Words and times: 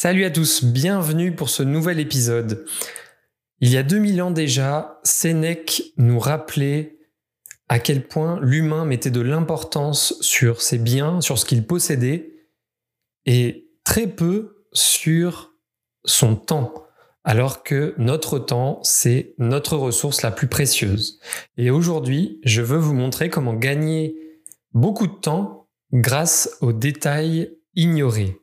Salut 0.00 0.24
à 0.24 0.30
tous, 0.30 0.62
bienvenue 0.62 1.34
pour 1.34 1.50
ce 1.50 1.64
nouvel 1.64 1.98
épisode. 1.98 2.64
Il 3.58 3.68
y 3.68 3.76
a 3.76 3.82
2000 3.82 4.22
ans 4.22 4.30
déjà, 4.30 5.00
Sénèque 5.02 5.92
nous 5.96 6.20
rappelait 6.20 7.00
à 7.68 7.80
quel 7.80 8.06
point 8.06 8.38
l'humain 8.40 8.84
mettait 8.84 9.10
de 9.10 9.20
l'importance 9.20 10.14
sur 10.20 10.62
ses 10.62 10.78
biens, 10.78 11.20
sur 11.20 11.36
ce 11.36 11.44
qu'il 11.44 11.66
possédait, 11.66 12.32
et 13.26 13.72
très 13.82 14.06
peu 14.06 14.62
sur 14.72 15.52
son 16.04 16.36
temps, 16.36 16.74
alors 17.24 17.64
que 17.64 17.96
notre 17.98 18.38
temps, 18.38 18.78
c'est 18.84 19.34
notre 19.38 19.76
ressource 19.76 20.22
la 20.22 20.30
plus 20.30 20.46
précieuse. 20.46 21.18
Et 21.56 21.70
aujourd'hui, 21.70 22.38
je 22.44 22.62
veux 22.62 22.78
vous 22.78 22.94
montrer 22.94 23.30
comment 23.30 23.54
gagner 23.54 24.14
beaucoup 24.74 25.08
de 25.08 25.20
temps 25.20 25.66
grâce 25.92 26.56
aux 26.60 26.72
détails 26.72 27.50
ignorés. 27.74 28.36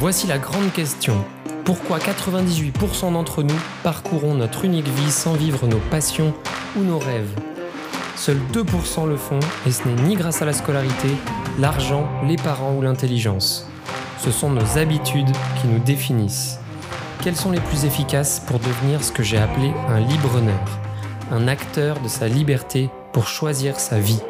Voici 0.00 0.26
la 0.26 0.38
grande 0.38 0.72
question. 0.72 1.14
Pourquoi 1.62 1.98
98% 1.98 3.12
d'entre 3.12 3.42
nous 3.42 3.60
parcourons 3.82 4.32
notre 4.32 4.64
unique 4.64 4.88
vie 4.88 5.10
sans 5.10 5.34
vivre 5.34 5.66
nos 5.66 5.78
passions 5.90 6.32
ou 6.78 6.80
nos 6.80 6.98
rêves? 6.98 7.34
Seuls 8.16 8.40
2% 8.50 9.06
le 9.06 9.18
font 9.18 9.40
et 9.66 9.70
ce 9.70 9.86
n'est 9.86 10.02
ni 10.04 10.14
grâce 10.14 10.40
à 10.40 10.46
la 10.46 10.54
scolarité, 10.54 11.10
l'argent, 11.58 12.08
les 12.26 12.36
parents 12.36 12.74
ou 12.74 12.80
l'intelligence. 12.80 13.68
Ce 14.16 14.30
sont 14.30 14.48
nos 14.48 14.78
habitudes 14.78 15.36
qui 15.60 15.68
nous 15.68 15.80
définissent. 15.80 16.58
Quelles 17.22 17.36
sont 17.36 17.50
les 17.50 17.60
plus 17.60 17.84
efficaces 17.84 18.40
pour 18.46 18.58
devenir 18.58 19.04
ce 19.04 19.12
que 19.12 19.22
j'ai 19.22 19.36
appelé 19.36 19.70
un 19.90 20.00
libre-honneur? 20.00 20.80
Un 21.30 21.46
acteur 21.46 22.00
de 22.00 22.08
sa 22.08 22.26
liberté 22.26 22.88
pour 23.12 23.28
choisir 23.28 23.78
sa 23.78 23.98
vie 23.98 24.22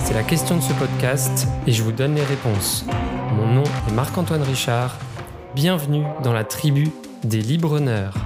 C'est 0.00 0.14
la 0.14 0.24
question 0.24 0.56
de 0.56 0.62
ce 0.62 0.72
podcast 0.72 1.46
et 1.68 1.72
je 1.72 1.84
vous 1.84 1.92
donne 1.92 2.16
les 2.16 2.24
réponses. 2.24 2.84
Mon 3.46 3.62
nom 3.62 3.62
est 3.62 3.92
Marc-Antoine 3.92 4.42
Richard. 4.42 4.98
Bienvenue 5.54 6.02
dans 6.24 6.32
la 6.32 6.42
tribu 6.42 6.88
des 7.22 7.40
libre-honneurs. 7.40 8.16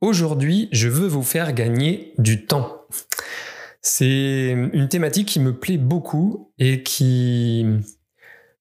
Aujourd'hui, 0.00 0.68
je 0.72 0.88
veux 0.88 1.06
vous 1.06 1.22
faire 1.22 1.52
gagner 1.52 2.12
du 2.18 2.44
temps. 2.44 2.86
C'est 3.82 4.50
une 4.72 4.88
thématique 4.88 5.28
qui 5.28 5.38
me 5.38 5.56
plaît 5.56 5.78
beaucoup 5.78 6.52
et 6.58 6.82
qui 6.82 7.64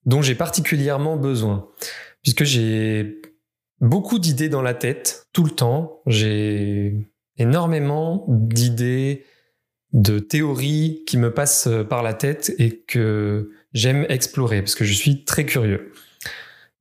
dont 0.05 0.21
j'ai 0.21 0.35
particulièrement 0.35 1.17
besoin 1.17 1.67
puisque 2.21 2.43
j'ai 2.43 3.19
beaucoup 3.81 4.19
d'idées 4.19 4.49
dans 4.49 4.61
la 4.61 4.75
tête 4.75 5.29
tout 5.33 5.45
le 5.45 5.51
temps, 5.51 6.03
j'ai 6.05 7.09
énormément 7.37 8.25
d'idées, 8.27 9.25
de 9.93 10.19
théories 10.19 11.03
qui 11.07 11.17
me 11.17 11.33
passent 11.33 11.69
par 11.89 12.03
la 12.03 12.13
tête 12.13 12.53
et 12.59 12.83
que 12.83 13.49
j'aime 13.73 14.05
explorer 14.09 14.61
parce 14.61 14.75
que 14.75 14.85
je 14.85 14.93
suis 14.93 15.23
très 15.25 15.45
curieux. 15.45 15.91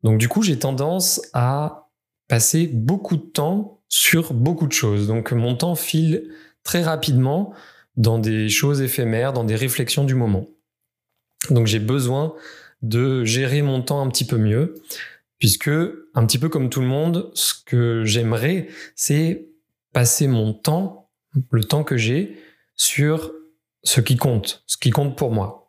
Donc 0.02 0.18
du 0.18 0.28
coup, 0.28 0.42
j'ai 0.42 0.58
tendance 0.58 1.20
à 1.32 1.88
passer 2.28 2.66
beaucoup 2.66 3.16
de 3.16 3.22
temps 3.22 3.80
sur 3.88 4.32
beaucoup 4.34 4.66
de 4.66 4.72
choses. 4.72 5.06
Donc 5.06 5.32
mon 5.32 5.54
temps 5.54 5.74
file 5.74 6.30
très 6.64 6.82
rapidement 6.82 7.54
dans 7.96 8.18
des 8.18 8.48
choses 8.48 8.80
éphémères, 8.80 9.32
dans 9.32 9.44
des 9.44 9.56
réflexions 9.56 10.04
du 10.04 10.14
moment. 10.14 10.48
Donc 11.50 11.66
j'ai 11.66 11.78
besoin 11.78 12.34
de 12.80 13.24
gérer 13.24 13.62
mon 13.62 13.82
temps 13.82 14.00
un 14.02 14.08
petit 14.08 14.24
peu 14.24 14.38
mieux, 14.38 14.74
puisque 15.38 15.68
un 15.68 16.26
petit 16.26 16.38
peu 16.38 16.48
comme 16.48 16.70
tout 16.70 16.80
le 16.80 16.86
monde, 16.86 17.30
ce 17.34 17.54
que 17.66 18.04
j'aimerais, 18.04 18.68
c'est 18.96 19.46
passer 19.92 20.26
mon 20.26 20.52
temps, 20.52 21.10
le 21.50 21.64
temps 21.64 21.84
que 21.84 21.96
j'ai, 21.96 22.38
sur 22.76 23.32
ce 23.84 24.00
qui 24.00 24.16
compte, 24.16 24.64
ce 24.66 24.76
qui 24.76 24.90
compte 24.90 25.16
pour 25.16 25.32
moi. 25.32 25.61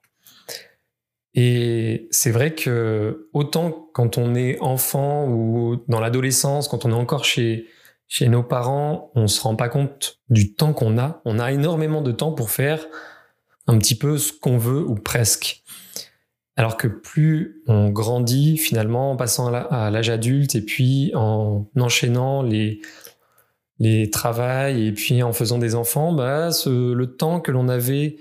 Et 1.35 2.07
c'est 2.11 2.31
vrai 2.31 2.53
que 2.53 3.29
autant 3.33 3.89
quand 3.93 4.17
on 4.17 4.35
est 4.35 4.59
enfant 4.59 5.27
ou 5.27 5.83
dans 5.87 5.99
l'adolescence, 5.99 6.67
quand 6.67 6.85
on 6.85 6.91
est 6.91 6.95
encore 6.95 7.25
chez, 7.25 7.67
chez 8.07 8.29
nos 8.29 8.43
parents, 8.43 9.11
on 9.15 9.27
se 9.27 9.41
rend 9.41 9.55
pas 9.55 9.69
compte 9.69 10.19
du 10.29 10.53
temps 10.53 10.73
qu'on 10.73 10.97
a. 10.97 11.21
On 11.25 11.39
a 11.39 11.51
énormément 11.51 12.01
de 12.01 12.11
temps 12.11 12.31
pour 12.31 12.51
faire 12.51 12.85
un 13.65 13.77
petit 13.79 13.95
peu 13.95 14.17
ce 14.17 14.31
qu'on 14.31 14.57
veut 14.57 14.83
ou 14.87 14.95
presque. 14.95 15.63
Alors 16.55 16.77
que 16.77 16.87
plus 16.87 17.63
on 17.65 17.89
grandit 17.89 18.57
finalement 18.57 19.11
en 19.11 19.15
passant 19.15 19.51
à 19.51 19.89
l'âge 19.89 20.11
adulte 20.11 20.53
et 20.53 20.61
puis 20.61 21.11
en 21.15 21.67
enchaînant 21.75 22.43
les, 22.43 22.79
les 23.79 24.11
travails 24.11 24.85
et 24.87 24.91
puis 24.91 25.23
en 25.23 25.33
faisant 25.33 25.57
des 25.57 25.73
enfants, 25.73 26.13
bah, 26.13 26.49
le 26.67 27.05
temps 27.05 27.39
que 27.39 27.51
l'on 27.51 27.69
avait 27.69 28.17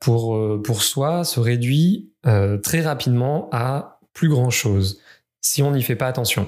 pour, 0.00 0.36
euh, 0.36 0.62
pour 0.62 0.82
soi 0.82 1.24
se 1.24 1.40
réduit 1.40 2.12
euh, 2.26 2.58
très 2.58 2.80
rapidement 2.80 3.48
à 3.52 4.00
plus 4.12 4.28
grand 4.28 4.50
chose 4.50 5.00
si 5.40 5.62
on 5.62 5.72
n'y 5.72 5.82
fait 5.82 5.96
pas 5.96 6.08
attention. 6.08 6.44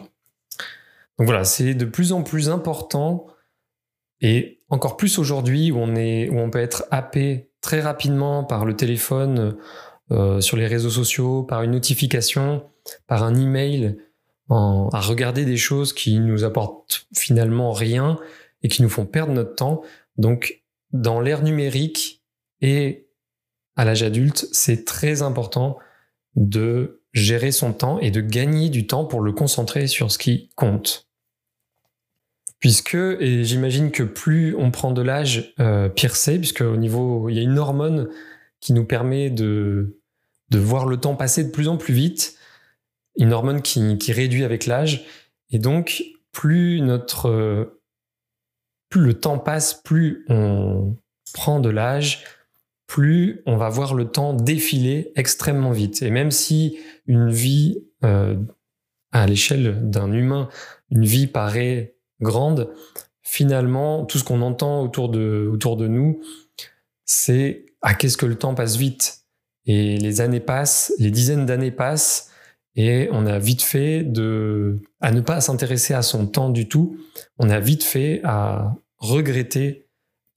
Donc 1.18 1.26
voilà, 1.26 1.44
c'est 1.44 1.74
de 1.74 1.84
plus 1.84 2.12
en 2.12 2.22
plus 2.22 2.48
important 2.48 3.26
et 4.20 4.58
encore 4.68 4.96
plus 4.96 5.18
aujourd'hui 5.18 5.70
où 5.70 5.78
on 5.78 5.94
où 5.94 6.38
on 6.38 6.50
peut 6.50 6.60
être 6.60 6.84
happé 6.90 7.50
très 7.60 7.80
rapidement 7.80 8.44
par 8.44 8.64
le 8.64 8.74
téléphone, 8.74 9.56
euh, 10.12 10.40
sur 10.40 10.56
les 10.56 10.66
réseaux 10.66 10.90
sociaux, 10.90 11.44
par 11.44 11.62
une 11.62 11.70
notification, 11.70 12.64
par 13.06 13.22
un 13.22 13.36
email, 13.36 13.96
en, 14.48 14.88
à 14.92 14.98
regarder 15.00 15.44
des 15.44 15.56
choses 15.56 15.92
qui 15.92 16.18
nous 16.18 16.42
apportent 16.42 17.06
finalement 17.14 17.70
rien 17.70 18.18
et 18.64 18.68
qui 18.68 18.82
nous 18.82 18.88
font 18.88 19.06
perdre 19.06 19.32
notre 19.32 19.54
temps. 19.54 19.82
Donc 20.16 20.64
dans 20.92 21.20
l'ère 21.20 21.44
numérique 21.44 22.24
et 22.60 23.06
à 23.80 23.84
l'âge 23.86 24.02
adulte, 24.02 24.46
c'est 24.52 24.84
très 24.84 25.22
important 25.22 25.78
de 26.36 27.00
gérer 27.14 27.50
son 27.50 27.72
temps 27.72 27.98
et 27.98 28.10
de 28.10 28.20
gagner 28.20 28.68
du 28.68 28.86
temps 28.86 29.06
pour 29.06 29.22
le 29.22 29.32
concentrer 29.32 29.86
sur 29.86 30.12
ce 30.12 30.18
qui 30.18 30.50
compte. 30.54 31.08
Puisque, 32.58 32.94
et 32.94 33.42
j'imagine 33.42 33.90
que 33.90 34.02
plus 34.02 34.54
on 34.54 34.70
prend 34.70 34.92
de 34.92 35.00
l'âge, 35.00 35.54
euh, 35.60 35.88
pire 35.88 36.14
c'est, 36.14 36.36
puisque 36.36 36.60
au 36.60 36.76
niveau, 36.76 37.30
il 37.30 37.36
y 37.36 37.38
a 37.38 37.42
une 37.42 37.58
hormone 37.58 38.10
qui 38.60 38.74
nous 38.74 38.84
permet 38.84 39.30
de, 39.30 39.98
de 40.50 40.58
voir 40.58 40.84
le 40.84 40.98
temps 40.98 41.16
passer 41.16 41.44
de 41.44 41.50
plus 41.50 41.66
en 41.66 41.78
plus 41.78 41.94
vite, 41.94 42.36
une 43.16 43.32
hormone 43.32 43.62
qui, 43.62 43.96
qui 43.96 44.12
réduit 44.12 44.44
avec 44.44 44.66
l'âge, 44.66 45.06
et 45.48 45.58
donc 45.58 46.04
plus 46.32 46.82
notre, 46.82 47.80
plus 48.90 49.00
le 49.00 49.14
temps 49.14 49.38
passe, 49.38 49.72
plus 49.72 50.26
on 50.28 50.98
prend 51.32 51.60
de 51.60 51.70
l'âge, 51.70 52.26
plus 52.90 53.40
on 53.46 53.56
va 53.56 53.68
voir 53.68 53.94
le 53.94 54.06
temps 54.06 54.34
défiler 54.34 55.12
extrêmement 55.14 55.70
vite. 55.70 56.02
Et 56.02 56.10
même 56.10 56.32
si 56.32 56.76
une 57.06 57.30
vie, 57.30 57.84
euh, 58.04 58.36
à 59.12 59.28
l'échelle 59.28 59.88
d'un 59.88 60.10
humain, 60.10 60.48
une 60.90 61.04
vie 61.04 61.28
paraît 61.28 61.94
grande, 62.20 62.68
finalement, 63.22 64.04
tout 64.06 64.18
ce 64.18 64.24
qu'on 64.24 64.42
entend 64.42 64.82
autour 64.82 65.08
de, 65.08 65.48
autour 65.52 65.76
de 65.76 65.86
nous, 65.86 66.20
c'est 67.04 67.66
à 67.80 67.94
qu'est-ce 67.94 68.16
que 68.16 68.26
le 68.26 68.34
temps 68.34 68.56
passe 68.56 68.74
vite. 68.74 69.20
Et 69.66 69.96
les 69.96 70.20
années 70.20 70.40
passent, 70.40 70.92
les 70.98 71.12
dizaines 71.12 71.46
d'années 71.46 71.70
passent, 71.70 72.32
et 72.74 73.08
on 73.12 73.24
a 73.24 73.38
vite 73.38 73.62
fait 73.62 74.02
de, 74.02 74.82
à 75.00 75.12
ne 75.12 75.20
pas 75.20 75.40
s'intéresser 75.40 75.94
à 75.94 76.02
son 76.02 76.26
temps 76.26 76.50
du 76.50 76.66
tout. 76.66 76.98
On 77.38 77.50
a 77.50 77.60
vite 77.60 77.84
fait 77.84 78.20
à 78.24 78.74
regretter 78.96 79.89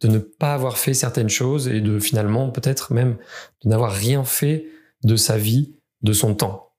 de 0.03 0.07
ne 0.07 0.19
pas 0.19 0.53
avoir 0.53 0.77
fait 0.77 0.93
certaines 0.93 1.29
choses 1.29 1.67
et 1.67 1.81
de 1.81 1.99
finalement 1.99 2.49
peut-être 2.49 2.93
même 2.93 3.17
de 3.63 3.69
n'avoir 3.69 3.91
rien 3.91 4.23
fait 4.23 4.65
de 5.03 5.15
sa 5.15 5.37
vie, 5.37 5.73
de 6.01 6.13
son 6.13 6.35
temps. 6.35 6.69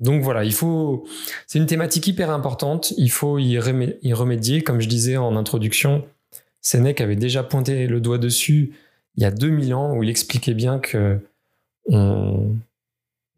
Donc 0.00 0.22
voilà, 0.22 0.44
il 0.44 0.52
faut, 0.52 1.06
c'est 1.46 1.58
une 1.58 1.66
thématique 1.66 2.06
hyper 2.06 2.30
importante, 2.30 2.92
il 2.96 3.10
faut 3.10 3.38
y, 3.38 3.58
remédier. 3.58 4.62
Comme 4.62 4.80
je 4.80 4.88
disais 4.88 5.16
en 5.16 5.36
introduction, 5.36 6.04
Sénèque 6.60 7.00
avait 7.00 7.16
déjà 7.16 7.42
pointé 7.42 7.86
le 7.86 8.00
doigt 8.00 8.18
dessus 8.18 8.74
il 9.16 9.22
y 9.22 9.26
a 9.26 9.30
2000 9.30 9.74
ans 9.74 9.94
où 9.94 10.02
il 10.02 10.10
expliquait 10.10 10.54
bien 10.54 10.78
que 10.78 11.20
on, 11.86 12.54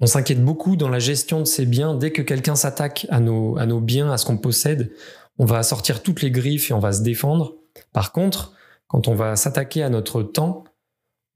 s'inquiète 0.05 0.43
beaucoup 0.43 0.77
dans 0.77 0.89
la 0.89 0.99
gestion 0.99 1.41
de 1.41 1.45
ses 1.45 1.67
biens. 1.67 1.95
Dès 1.95 2.13
que 2.13 2.23
quelqu'un 2.23 2.55
s'attaque 2.55 3.07
à 3.11 3.21
nos, 3.21 3.59
à 3.59 3.67
nos 3.67 3.81
biens, 3.81 4.11
à 4.11 4.19
ce 4.19 4.25
qu'on 4.25 4.39
possède, 4.39 4.93
on 5.39 5.45
va 5.45 5.63
sortir 5.63 6.03
toutes 6.03 6.23
les 6.23 6.31
griffes 6.31 6.71
et 6.71 6.75
on 6.75 6.79
va 6.79 6.93
se 6.93 7.03
défendre. 7.03 7.55
Par 7.93 8.13
contre, 8.13 8.53
quand 8.89 9.09
on 9.09 9.15
va 9.15 9.37
s'attaquer 9.37 9.83
à 9.83 9.89
notre 9.89 10.23
temps, 10.23 10.65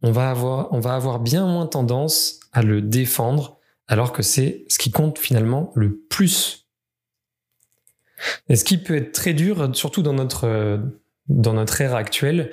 on 0.03 0.13
va 0.13 0.31
avoir, 0.31 0.73
on 0.73 0.81
va 0.81 0.95
avoir 0.95 1.21
bien 1.21 1.47
moins 1.47 1.67
tendance 1.67 2.41
à 2.53 2.63
le 2.63 2.81
défendre, 2.81 3.59
alors 3.89 4.13
que 4.13 4.23
c'est 4.23 4.65
ce 4.69 4.79
qui 4.79 4.91
compte 4.91 5.19
finalement 5.19 5.73
le 5.75 5.99
plus. 5.99 6.69
Et 8.49 8.57
ce 8.57 8.65
qui 8.65 8.79
peut 8.79 8.97
être 8.97 9.13
très 9.13 9.35
dur, 9.35 9.75
surtout 9.75 10.03
dans 10.03 10.13
notre, 10.13 10.81
dans 11.29 11.55
notre 11.55 11.81
ère 11.81 11.95
actuelle, 11.95 12.53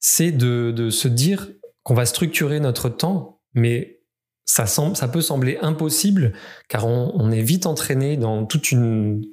c'est 0.00 0.32
de, 0.32 0.70
de 0.70 0.90
se 0.90 1.08
dire 1.08 1.48
qu'on 1.82 1.94
va 1.94 2.06
structurer 2.06 2.60
notre 2.60 2.88
temps, 2.88 3.40
mais 3.54 4.00
ça, 4.44 4.66
semble, 4.66 4.96
ça 4.96 5.08
peut 5.08 5.20
sembler 5.20 5.58
impossible, 5.62 6.32
car 6.68 6.86
on, 6.86 7.12
on 7.14 7.30
est 7.30 7.42
vite 7.42 7.66
entraîné 7.66 8.16
dans 8.16 8.44
toute 8.44 8.72
une 8.72 9.24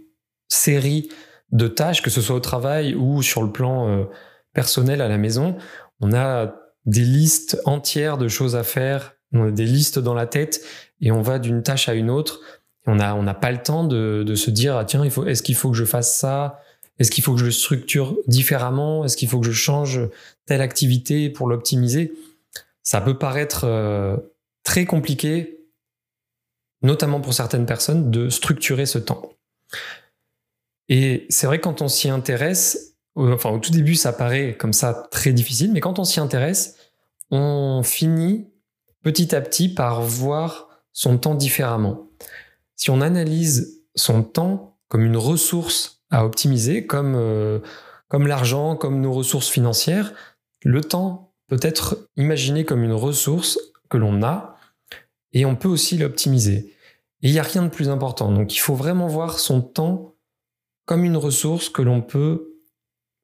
série 0.48 1.10
de 1.52 1.68
tâches, 1.68 2.02
que 2.02 2.10
ce 2.10 2.22
soit 2.22 2.36
au 2.36 2.40
travail 2.40 2.96
ou 2.96 3.22
sur 3.22 3.44
le 3.44 3.52
plan 3.52 3.90
euh, 3.90 4.06
personnel 4.54 5.02
à 5.02 5.08
la 5.08 5.18
maison. 5.18 5.58
On 6.00 6.14
a 6.14 6.56
des 6.86 7.02
listes 7.02 7.62
entières 7.66 8.18
de 8.18 8.28
choses 8.28 8.56
à 8.56 8.64
faire, 8.64 9.16
on 9.34 9.48
a 9.48 9.52
des 9.52 9.66
listes 9.66 10.00
dans 10.00 10.14
la 10.14 10.26
tête 10.26 10.64
et 11.00 11.12
on 11.12 11.22
va 11.22 11.40
d'une 11.40 11.64
tâche 11.64 11.90
à 11.90 11.94
une 11.94 12.10
autre. 12.10 12.42
On 12.88 12.96
n'a 12.96 13.16
on 13.16 13.26
pas 13.34 13.52
le 13.52 13.62
temps 13.62 13.84
de, 13.84 14.24
de, 14.26 14.36
se 14.36 14.50
dire, 14.50 14.76
ah, 14.76 14.86
tiens, 14.86 15.04
est-ce 15.04 15.44
qu'il 15.44 15.56
faut 15.56 15.70
que 15.70 15.78
je 15.78 15.86
fasse 15.86 16.18
ça? 16.18 16.60
Est-ce 16.98 17.12
qu'il 17.12 17.24
faut 17.24 17.34
que 17.34 17.40
je 17.40 17.50
structure 17.50 18.18
différemment? 18.28 19.06
Est-ce 19.06 19.18
qu'il 19.18 19.30
faut 19.30 19.40
que 19.40 19.46
je 19.46 19.52
change 19.52 20.02
telle 20.46 20.62
activité 20.62 21.30
pour 21.30 21.48
l'optimiser? 21.48 22.14
Ça 22.84 23.02
peut 23.02 23.18
paraître 23.18 23.66
euh, 23.66 24.18
très 24.64 24.86
compliqué, 24.86 25.60
notamment 26.82 27.22
pour 27.22 27.34
certaines 27.34 27.66
personnes, 27.66 28.10
de 28.12 28.30
structurer 28.30 28.86
ce 28.86 28.98
temps. 28.98 29.32
Et 30.90 31.26
c'est 31.30 31.48
vrai 31.48 31.60
quand 31.60 31.82
on 31.82 31.88
s'y 31.88 32.10
intéresse, 32.10 32.91
enfin 33.16 33.50
au 33.50 33.60
tout 33.60 33.72
début 33.72 33.96
ça 33.96 34.14
paraît 34.14 34.56
comme 34.58 34.74
ça 34.74 35.08
très 35.12 35.34
difficile, 35.34 35.72
mais 35.72 35.80
quand 35.80 36.00
on 36.00 36.04
s'y 36.04 36.20
intéresse, 36.20 36.78
on 37.30 37.82
finit 37.84 38.48
petit 39.04 39.36
à 39.36 39.42
petit 39.42 39.70
par 39.70 40.02
voir 40.02 40.70
son 40.94 41.18
temps 41.18 41.36
différemment. 41.36 42.10
Si 42.76 42.90
on 42.90 43.02
analyse 43.02 43.84
son 43.96 44.24
temps 44.24 44.78
comme 44.88 45.06
une 45.06 45.18
ressource 45.18 46.04
à 46.10 46.26
optimiser, 46.26 46.86
comme, 46.86 47.16
euh, 47.16 47.60
comme 48.10 48.28
l'argent, 48.28 48.76
comme 48.76 49.00
nos 49.00 49.14
ressources 49.14 49.50
financières, 49.50 50.14
le 50.64 50.82
temps 50.82 51.34
peut 51.48 51.60
être 51.62 52.10
imaginé 52.18 52.66
comme 52.66 52.84
une 52.84 52.94
ressource 52.94 53.60
que 53.90 53.98
l'on 53.98 54.22
a 54.24 54.58
et 55.34 55.46
on 55.46 55.56
peut 55.56 55.70
aussi 55.70 55.98
l'optimiser. 55.98 56.74
Et 57.22 57.30
il 57.30 57.32
n'y 57.32 57.40
a 57.40 57.44
rien 57.44 57.64
de 57.64 57.70
plus 57.70 57.90
important. 57.90 58.32
Donc 58.32 58.54
il 58.54 58.60
faut 58.60 58.76
vraiment 58.76 59.08
voir 59.08 59.40
son 59.40 59.62
temps 59.62 60.16
comme 60.86 61.04
une 61.04 61.18
ressource 61.18 61.70
que 61.70 61.82
l'on 61.82 62.02
peut 62.02 62.51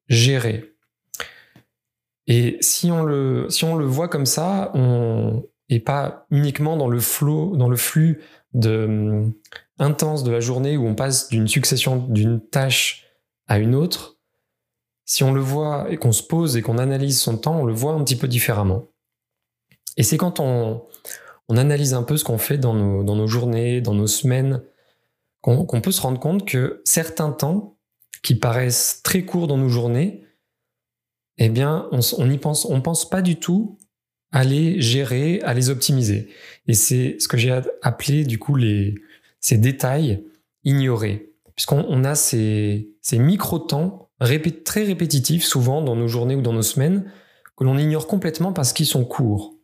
gérer. 0.08 0.74
Et 2.26 2.58
si 2.60 2.90
on 2.90 3.02
le, 3.02 3.48
si 3.48 3.64
on 3.64 3.76
le 3.76 3.86
voit 3.86 4.08
comme 4.08 4.26
ça, 4.26 4.70
on, 4.74 5.44
et 5.68 5.80
pas 5.80 6.26
uniquement 6.30 6.76
dans 6.76 6.88
le 6.88 7.00
flow, 7.00 7.56
dans 7.56 7.68
le 7.68 7.76
flux 7.76 8.22
de, 8.54 8.84
hum, 8.84 9.32
intense 9.78 10.24
de 10.24 10.30
la 10.30 10.40
journée 10.40 10.76
où 10.76 10.86
on 10.86 10.94
passe 10.94 11.28
d'une 11.28 11.48
succession 11.48 11.96
d'une 11.96 12.40
tâche 12.40 13.06
à 13.46 13.58
une 13.58 13.74
autre, 13.74 14.18
si 15.04 15.24
on 15.24 15.32
le 15.32 15.40
voit 15.40 15.86
et 15.90 15.96
qu'on 15.96 16.12
se 16.12 16.22
pose 16.22 16.56
et 16.56 16.62
qu'on 16.62 16.78
analyse 16.78 17.18
son 17.18 17.38
temps, 17.38 17.60
on 17.60 17.64
le 17.64 17.72
voit 17.72 17.92
un 17.92 18.04
petit 18.04 18.16
peu 18.16 18.28
différemment. 18.28 18.88
Et 19.96 20.02
c'est 20.02 20.18
quand 20.18 20.38
on, 20.38 20.82
on 21.48 21.56
analyse 21.56 21.94
un 21.94 22.02
peu 22.02 22.16
ce 22.18 22.24
qu'on 22.24 22.38
fait 22.38 22.58
dans 22.58 22.74
nos, 22.74 23.02
dans 23.02 23.16
nos 23.16 23.26
journées, 23.26 23.80
dans 23.80 23.94
nos 23.94 24.06
semaines, 24.06 24.62
qu'on 25.40 25.80
peut 25.80 25.92
se 25.92 26.02
rendre 26.02 26.20
compte 26.20 26.46
que 26.46 26.82
certains 26.84 27.32
temps 27.32 27.77
qui 28.22 28.34
paraissent 28.34 29.00
très 29.02 29.24
courts 29.24 29.46
dans 29.46 29.58
nos 29.58 29.68
journées, 29.68 30.24
eh 31.38 31.48
bien, 31.48 31.88
on 31.92 32.26
n'y 32.26 32.38
pense, 32.38 32.64
on 32.64 32.80
pense 32.80 33.08
pas 33.08 33.22
du 33.22 33.36
tout 33.36 33.78
à 34.32 34.44
les 34.44 34.80
gérer, 34.80 35.40
à 35.42 35.54
les 35.54 35.70
optimiser. 35.70 36.28
Et 36.66 36.74
c'est 36.74 37.16
ce 37.18 37.28
que 37.28 37.36
j'ai 37.36 37.60
appelé 37.82 38.24
du 38.24 38.38
coup 38.38 38.56
les, 38.56 38.94
ces 39.40 39.56
détails 39.56 40.24
ignorés, 40.64 41.32
puisqu'on 41.54 42.04
a 42.04 42.14
ces, 42.14 42.90
ces 43.00 43.18
micro-temps 43.18 44.10
très 44.64 44.82
répétitifs, 44.82 45.44
souvent 45.44 45.80
dans 45.80 45.96
nos 45.96 46.08
journées 46.08 46.34
ou 46.34 46.42
dans 46.42 46.52
nos 46.52 46.62
semaines, 46.62 47.10
que 47.56 47.64
l'on 47.64 47.78
ignore 47.78 48.06
complètement 48.06 48.52
parce 48.52 48.72
qu'ils 48.72 48.86
sont 48.86 49.04
courts. 49.04 49.54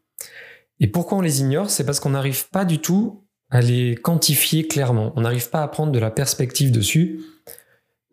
Et 0.81 0.87
pourquoi 0.87 1.19
on 1.19 1.21
les 1.21 1.41
ignore? 1.41 1.71
C'est 1.71 1.85
parce 1.85 2.01
qu'on 2.01 2.11
n'arrive 2.11 2.49
pas 2.51 2.65
du 2.65 2.79
tout 2.79 3.25
à 3.51 3.61
les 3.61 3.95
quantifier 3.95 4.67
clairement. 4.67 5.13
On 5.17 5.21
n'arrive 5.21 5.51
pas 5.51 5.63
à 5.63 5.69
prendre 5.69 5.93
de 5.93 5.99
la 5.99 6.11
perspective 6.11 6.73
dessus 6.73 7.21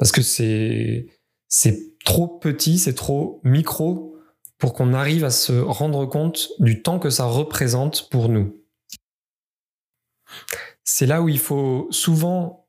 parce 0.01 0.12
que 0.12 0.24
c'est 0.24 1.06
c'est 1.48 1.95
trop 2.03 2.27
petit, 2.27 2.80
c'est 2.80 2.95
trop 2.95 3.39
micro 3.44 4.15
pour 4.57 4.74
qu'on 4.74 4.95
arrive 4.95 5.24
à 5.24 5.30
se 5.30 5.53
rendre 5.53 6.07
compte 6.07 6.50
du 6.57 6.81
temps 6.81 6.98
que 6.98 7.12
ça 7.12 7.25
représente 7.25 8.09
pour 8.09 8.27
nous. 8.27 8.59
C'est 10.83 11.06
là 11.06 11.21
où 11.21 11.30
il 11.30 11.38
faut 11.38 11.88
souvent 11.92 12.68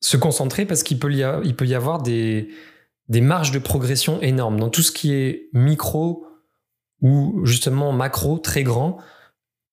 se 0.00 0.16
concentrer 0.16 0.66
parce 0.66 0.82
qu'il 0.82 0.98
peut, 0.98 1.12
y 1.12 1.24
il 1.44 1.54
peut 1.54 1.64
y 1.64 1.76
avoir 1.76 2.02
des, 2.02 2.48
des 3.08 3.20
marges 3.20 3.52
de 3.52 3.60
progression 3.60 4.20
énormes. 4.20 4.58
Dans 4.58 4.68
tout 4.68 4.82
ce 4.82 4.90
qui 4.90 5.12
est 5.12 5.50
micro 5.52 6.26
ou 7.02 7.46
justement 7.46 7.92
macro, 7.92 8.38
très 8.38 8.64
grand, 8.64 8.98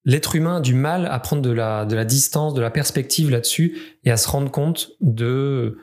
l'être 0.05 0.35
humain 0.35 0.57
a 0.57 0.61
du 0.61 0.75
mal 0.75 1.07
à 1.07 1.17
prendre 1.17 1.41
de 1.41 1.51
la, 1.51 1.85
de 1.85 1.95
la 1.95 2.05
distance, 2.05 2.53
de 2.53 2.61
la 2.61 2.69
perspective 2.69 3.31
là-dessus 3.31 3.97
et 4.03 4.11
à 4.11 4.17
se 4.17 4.29
rendre 4.29 4.51
compte 4.51 4.91
de, 5.01 5.79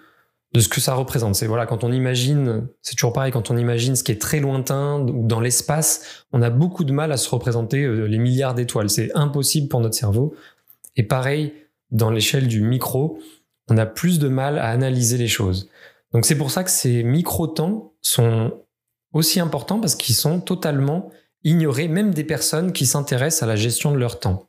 de 0.52 0.60
ce 0.60 0.68
que 0.68 0.80
ça 0.80 0.94
représente. 0.94 1.34
C'est 1.34 1.46
voilà, 1.46 1.66
quand 1.66 1.84
on 1.84 1.92
imagine, 1.92 2.68
c'est 2.82 2.94
toujours 2.94 3.12
pareil, 3.12 3.32
quand 3.32 3.50
on 3.50 3.56
imagine 3.56 3.96
ce 3.96 4.02
qui 4.02 4.12
est 4.12 4.20
très 4.20 4.40
lointain 4.40 5.00
ou 5.00 5.26
dans 5.26 5.40
l'espace, 5.40 6.24
on 6.32 6.40
a 6.40 6.50
beaucoup 6.50 6.84
de 6.84 6.92
mal 6.92 7.12
à 7.12 7.16
se 7.16 7.28
représenter 7.28 7.82
euh, 7.84 8.06
les 8.06 8.18
milliards 8.18 8.54
d'étoiles. 8.54 8.88
C'est 8.88 9.10
impossible 9.14 9.68
pour 9.68 9.80
notre 9.80 9.94
cerveau. 9.96 10.34
Et 10.96 11.02
pareil, 11.02 11.52
dans 11.90 12.10
l'échelle 12.10 12.48
du 12.48 12.62
micro, 12.62 13.18
on 13.68 13.76
a 13.76 13.86
plus 13.86 14.18
de 14.18 14.28
mal 14.28 14.58
à 14.58 14.68
analyser 14.68 15.18
les 15.18 15.28
choses. 15.28 15.68
Donc 16.12 16.24
c'est 16.24 16.38
pour 16.38 16.50
ça 16.50 16.64
que 16.64 16.70
ces 16.70 17.02
micro-temps 17.02 17.92
sont 18.00 18.64
aussi 19.12 19.40
importants 19.40 19.80
parce 19.80 19.94
qu'ils 19.94 20.14
sont 20.14 20.40
totalement 20.40 21.10
ignorer 21.44 21.88
même 21.88 22.12
des 22.12 22.24
personnes 22.24 22.72
qui 22.72 22.86
s'intéressent 22.86 23.42
à 23.42 23.46
la 23.46 23.56
gestion 23.56 23.92
de 23.92 23.98
leur 23.98 24.18
temps. 24.18 24.47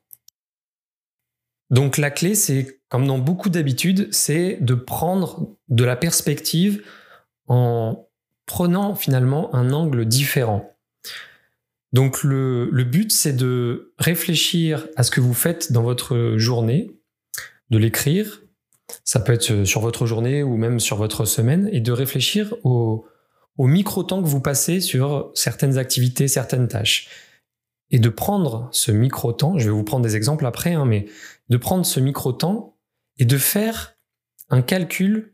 Donc 1.70 1.98
la 1.98 2.12
clé, 2.12 2.36
c'est, 2.36 2.82
comme 2.90 3.06
dans 3.06 3.20
beaucoup 3.20 3.50
d'habitudes, 3.50 4.08
c'est 4.12 4.58
de 4.62 4.74
prendre 4.74 5.56
de 5.68 5.84
la 5.84 5.96
perspective 5.96 6.84
en 7.48 8.08
prenant 8.46 8.96
finalement 8.96 9.54
un 9.54 9.72
angle 9.72 10.06
différent. 10.06 10.76
Donc 11.94 12.24
le, 12.24 12.70
but, 12.84 13.12
c'est 13.12 13.34
de 13.34 13.94
réfléchir 13.98 14.88
à 14.96 15.04
ce 15.04 15.12
que 15.12 15.22
vous 15.22 15.34
faites 15.34 15.72
dans 15.72 15.84
votre 15.84 16.36
journée, 16.38 16.92
de 17.70 17.78
l'écrire, 17.78 18.42
ça 19.04 19.20
peut 19.20 19.34
être 19.34 19.64
sur 19.66 19.82
votre 19.82 20.08
journée 20.08 20.42
ou 20.42 20.58
même 20.58 20.80
sur 20.80 20.98
votre 20.98 21.26
semaine, 21.26 21.70
et 21.72 21.82
de 21.82 21.92
réfléchir 21.92 22.56
au, 22.64 23.06
au 23.58 23.68
micro-temps 23.68 24.22
que 24.22 24.28
vous 24.28 24.42
passez 24.42 24.82
sur 24.82 25.32
certaines 25.36 25.78
activités, 25.78 26.28
certaines 26.28 26.68
tâches. 26.68 27.10
Et 27.92 28.00
de 28.00 28.10
prendre 28.10 28.70
ce 28.72 28.92
micro-temps, 28.92 29.58
je 29.58 29.66
vais 29.66 29.72
vous 29.76 29.84
prendre 29.84 30.04
des 30.04 30.16
exemples 30.16 30.46
après, 30.46 30.74
hein, 30.74 30.86
mais 30.86 31.06
de 31.50 31.58
prendre 31.58 31.86
ce 31.86 32.00
micro-temps 32.00 32.76
et 33.18 33.26
de 33.26 33.38
faire 33.38 33.96
un 34.50 34.62
calcul 34.62 35.34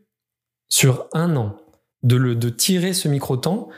sur 0.68 1.08
un 1.12 1.36
an, 1.36 1.56
de, 2.02 2.16
le, 2.16 2.34
de 2.34 2.48
tirer 2.48 2.92
ce 2.92 3.08
micro-temps 3.08 3.68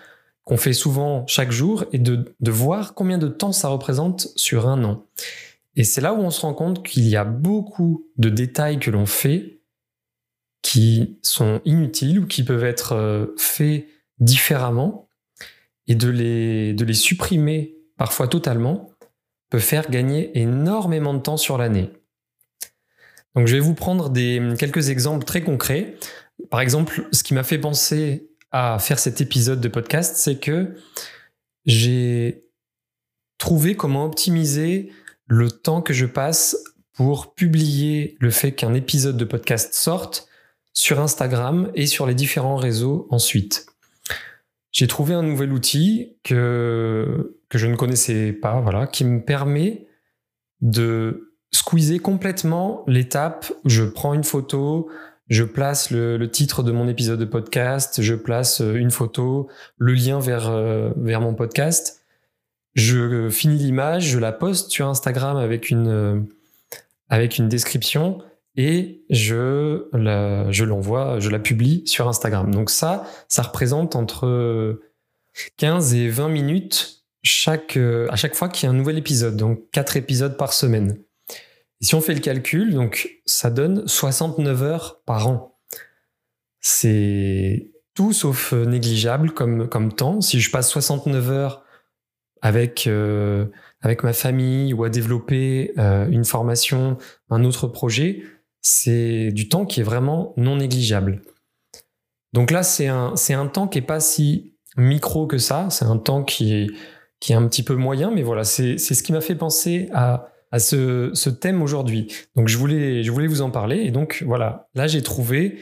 qu'on 0.44 0.56
fait 0.56 0.72
souvent 0.72 1.26
chaque 1.26 1.52
jour 1.52 1.84
et 1.92 1.98
de, 1.98 2.34
de 2.40 2.50
voir 2.50 2.94
combien 2.94 3.18
de 3.18 3.28
temps 3.28 3.52
ça 3.52 3.68
représente 3.68 4.28
sur 4.36 4.68
un 4.68 4.82
an. 4.84 5.04
Et 5.76 5.84
c'est 5.84 6.00
là 6.00 6.14
où 6.14 6.18
on 6.18 6.30
se 6.30 6.40
rend 6.40 6.54
compte 6.54 6.84
qu'il 6.84 7.06
y 7.06 7.16
a 7.16 7.24
beaucoup 7.24 8.08
de 8.16 8.30
détails 8.30 8.78
que 8.78 8.90
l'on 8.90 9.06
fait 9.06 9.60
qui 10.62 11.18
sont 11.22 11.60
inutiles 11.64 12.20
ou 12.20 12.26
qui 12.26 12.42
peuvent 12.42 12.64
être 12.64 12.92
euh, 12.92 13.26
faits 13.36 13.86
différemment 14.18 15.08
et 15.86 15.94
de 15.94 16.08
les, 16.08 16.72
de 16.74 16.84
les 16.84 16.94
supprimer 16.94 17.77
parfois 17.98 18.28
totalement 18.28 18.90
peut 19.50 19.58
faire 19.58 19.90
gagner 19.90 20.38
énormément 20.38 21.12
de 21.12 21.20
temps 21.20 21.36
sur 21.36 21.58
l'année. 21.58 21.90
Donc 23.34 23.46
je 23.46 23.54
vais 23.54 23.60
vous 23.60 23.74
prendre 23.74 24.08
des, 24.08 24.42
quelques 24.58 24.88
exemples 24.88 25.24
très 25.24 25.42
concrets. 25.42 25.96
Par 26.50 26.60
exemple, 26.60 27.06
ce 27.12 27.22
qui 27.22 27.34
m'a 27.34 27.44
fait 27.44 27.58
penser 27.58 28.30
à 28.50 28.78
faire 28.78 28.98
cet 28.98 29.20
épisode 29.20 29.60
de 29.60 29.68
podcast, 29.68 30.16
c'est 30.16 30.38
que 30.38 30.74
j'ai 31.66 32.44
trouvé 33.36 33.76
comment 33.76 34.06
optimiser 34.06 34.90
le 35.26 35.50
temps 35.50 35.82
que 35.82 35.92
je 35.92 36.06
passe 36.06 36.56
pour 36.94 37.34
publier 37.34 38.16
le 38.20 38.30
fait 38.30 38.52
qu'un 38.52 38.74
épisode 38.74 39.16
de 39.16 39.24
podcast 39.24 39.74
sorte 39.74 40.28
sur 40.72 41.00
Instagram 41.00 41.70
et 41.74 41.86
sur 41.86 42.06
les 42.06 42.14
différents 42.14 42.56
réseaux 42.56 43.06
ensuite 43.10 43.66
j'ai 44.78 44.86
trouvé 44.86 45.12
un 45.12 45.24
nouvel 45.24 45.52
outil 45.52 46.18
que, 46.22 47.36
que 47.48 47.58
je 47.58 47.66
ne 47.66 47.74
connaissais 47.74 48.32
pas, 48.32 48.60
voilà, 48.60 48.86
qui 48.86 49.04
me 49.04 49.24
permet 49.24 49.88
de 50.60 51.32
squeezer 51.50 51.98
complètement 51.98 52.84
l'étape. 52.86 53.52
Je 53.64 53.82
prends 53.82 54.14
une 54.14 54.22
photo, 54.22 54.88
je 55.26 55.42
place 55.42 55.90
le, 55.90 56.24
titre 56.30 56.62
de 56.62 56.70
mon 56.70 56.86
épisode 56.86 57.18
de 57.18 57.24
podcast, 57.24 58.02
je 58.02 58.14
place 58.14 58.60
euh, 58.60 58.74
une 58.74 58.92
photo, 58.92 59.48
le 59.78 59.94
lien 59.94 60.20
vers, 60.20 60.48
euh, 60.48 60.92
vers 60.96 61.20
mon 61.20 61.34
podcast. 61.34 62.04
Je 62.74 63.30
finis 63.30 63.58
l'image, 63.58 64.04
je 64.04 64.20
la 64.20 64.30
poste 64.30 64.70
sur 64.70 64.86
Instagram 64.86 65.38
avec 65.38 65.70
une, 65.70 65.88
euh, 65.88 66.20
avec 67.08 67.38
une 67.38 67.48
description 67.48 68.22
et 68.58 69.04
je 69.08 69.86
la, 69.96 70.50
je 70.50 70.64
l'envoie, 70.64 71.20
je 71.20 71.30
la 71.30 71.38
publie 71.38 71.86
sur 71.86 72.08
Instagram. 72.08 72.52
Donc 72.52 72.70
ça, 72.70 73.06
ça 73.28 73.42
représente 73.42 73.94
entre 73.94 74.82
15 75.58 75.94
et 75.94 76.08
20 76.08 76.28
minutes 76.28 77.04
chaque, 77.22 77.76
à 77.76 78.16
chaque 78.16 78.34
fois 78.34 78.48
qu'il 78.48 78.66
y 78.66 78.66
a 78.66 78.70
un 78.70 78.76
nouvel 78.76 78.98
épisode, 78.98 79.36
donc 79.36 79.70
4 79.70 79.96
épisodes 79.96 80.36
par 80.36 80.52
semaine. 80.52 80.98
Et 81.80 81.84
si 81.84 81.94
on 81.94 82.00
fait 82.00 82.14
le 82.14 82.20
calcul, 82.20 82.74
donc 82.74 83.20
ça 83.26 83.50
donne 83.50 83.86
69 83.86 84.62
heures 84.64 85.02
par 85.06 85.28
an. 85.28 85.56
C'est 86.60 87.70
tout 87.94 88.12
sauf 88.12 88.52
négligeable 88.52 89.30
comme, 89.30 89.68
comme 89.68 89.92
temps. 89.92 90.20
Si 90.20 90.40
je 90.40 90.50
passe 90.50 90.68
69 90.68 91.30
heures 91.30 91.64
avec, 92.42 92.88
euh, 92.88 93.46
avec 93.82 94.02
ma 94.02 94.12
famille 94.12 94.74
ou 94.74 94.82
à 94.82 94.90
développer 94.90 95.72
euh, 95.78 96.08
une 96.08 96.24
formation, 96.24 96.98
un 97.30 97.44
autre 97.44 97.68
projet, 97.68 98.24
c'est 98.60 99.30
du 99.32 99.48
temps 99.48 99.66
qui 99.66 99.80
est 99.80 99.84
vraiment 99.84 100.34
non 100.36 100.56
négligeable. 100.56 101.22
Donc 102.32 102.50
là, 102.50 102.62
c'est 102.62 102.88
un, 102.88 103.16
c'est 103.16 103.34
un 103.34 103.46
temps 103.46 103.68
qui 103.68 103.78
est 103.78 103.82
pas 103.82 104.00
si 104.00 104.54
micro 104.76 105.26
que 105.26 105.38
ça, 105.38 105.68
c'est 105.70 105.84
un 105.84 105.96
temps 105.96 106.22
qui 106.22 106.54
est, 106.54 106.66
qui 107.20 107.32
est 107.32 107.36
un 107.36 107.46
petit 107.48 107.62
peu 107.62 107.74
moyen, 107.74 108.10
mais 108.10 108.22
voilà, 108.22 108.44
c'est, 108.44 108.78
c'est 108.78 108.94
ce 108.94 109.02
qui 109.02 109.12
m'a 109.12 109.20
fait 109.20 109.34
penser 109.34 109.88
à, 109.92 110.28
à 110.52 110.58
ce, 110.58 111.10
ce 111.14 111.30
thème 111.30 111.62
aujourd'hui. 111.62 112.12
Donc 112.36 112.48
je 112.48 112.58
voulais, 112.58 113.02
je 113.02 113.10
voulais 113.10 113.26
vous 113.26 113.42
en 113.42 113.50
parler, 113.50 113.78
et 113.78 113.90
donc 113.90 114.22
voilà, 114.26 114.68
là 114.74 114.86
j'ai 114.86 115.02
trouvé 115.02 115.58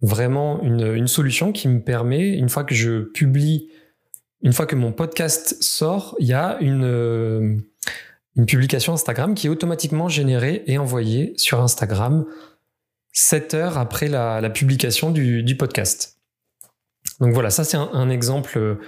vraiment 0.00 0.62
une, 0.62 0.94
une 0.94 1.08
solution 1.08 1.52
qui 1.52 1.68
me 1.68 1.82
permet, 1.82 2.30
une 2.30 2.48
fois 2.48 2.64
que 2.64 2.74
je 2.74 3.00
publie, 3.00 3.68
une 4.42 4.52
fois 4.52 4.66
que 4.66 4.76
mon 4.76 4.92
podcast 4.92 5.60
sort, 5.62 6.16
il 6.20 6.26
y 6.26 6.32
a 6.32 6.58
une, 6.60 7.62
une 8.38 8.46
publication 8.46 8.94
Instagram 8.94 9.34
qui 9.34 9.48
est 9.48 9.50
automatiquement 9.50 10.08
générée 10.08 10.62
et 10.66 10.78
envoyée 10.78 11.34
sur 11.36 11.60
Instagram 11.60 12.24
7 13.12 13.54
heures 13.54 13.78
après 13.78 14.08
la, 14.08 14.48
publication 14.50 15.10
du, 15.10 15.56
podcast. 15.58 16.18
Donc 17.20 17.34
voilà, 17.34 17.50
ça 17.50 17.64
c'est 17.64 17.76
un, 17.76 18.10
exemple 18.10 18.78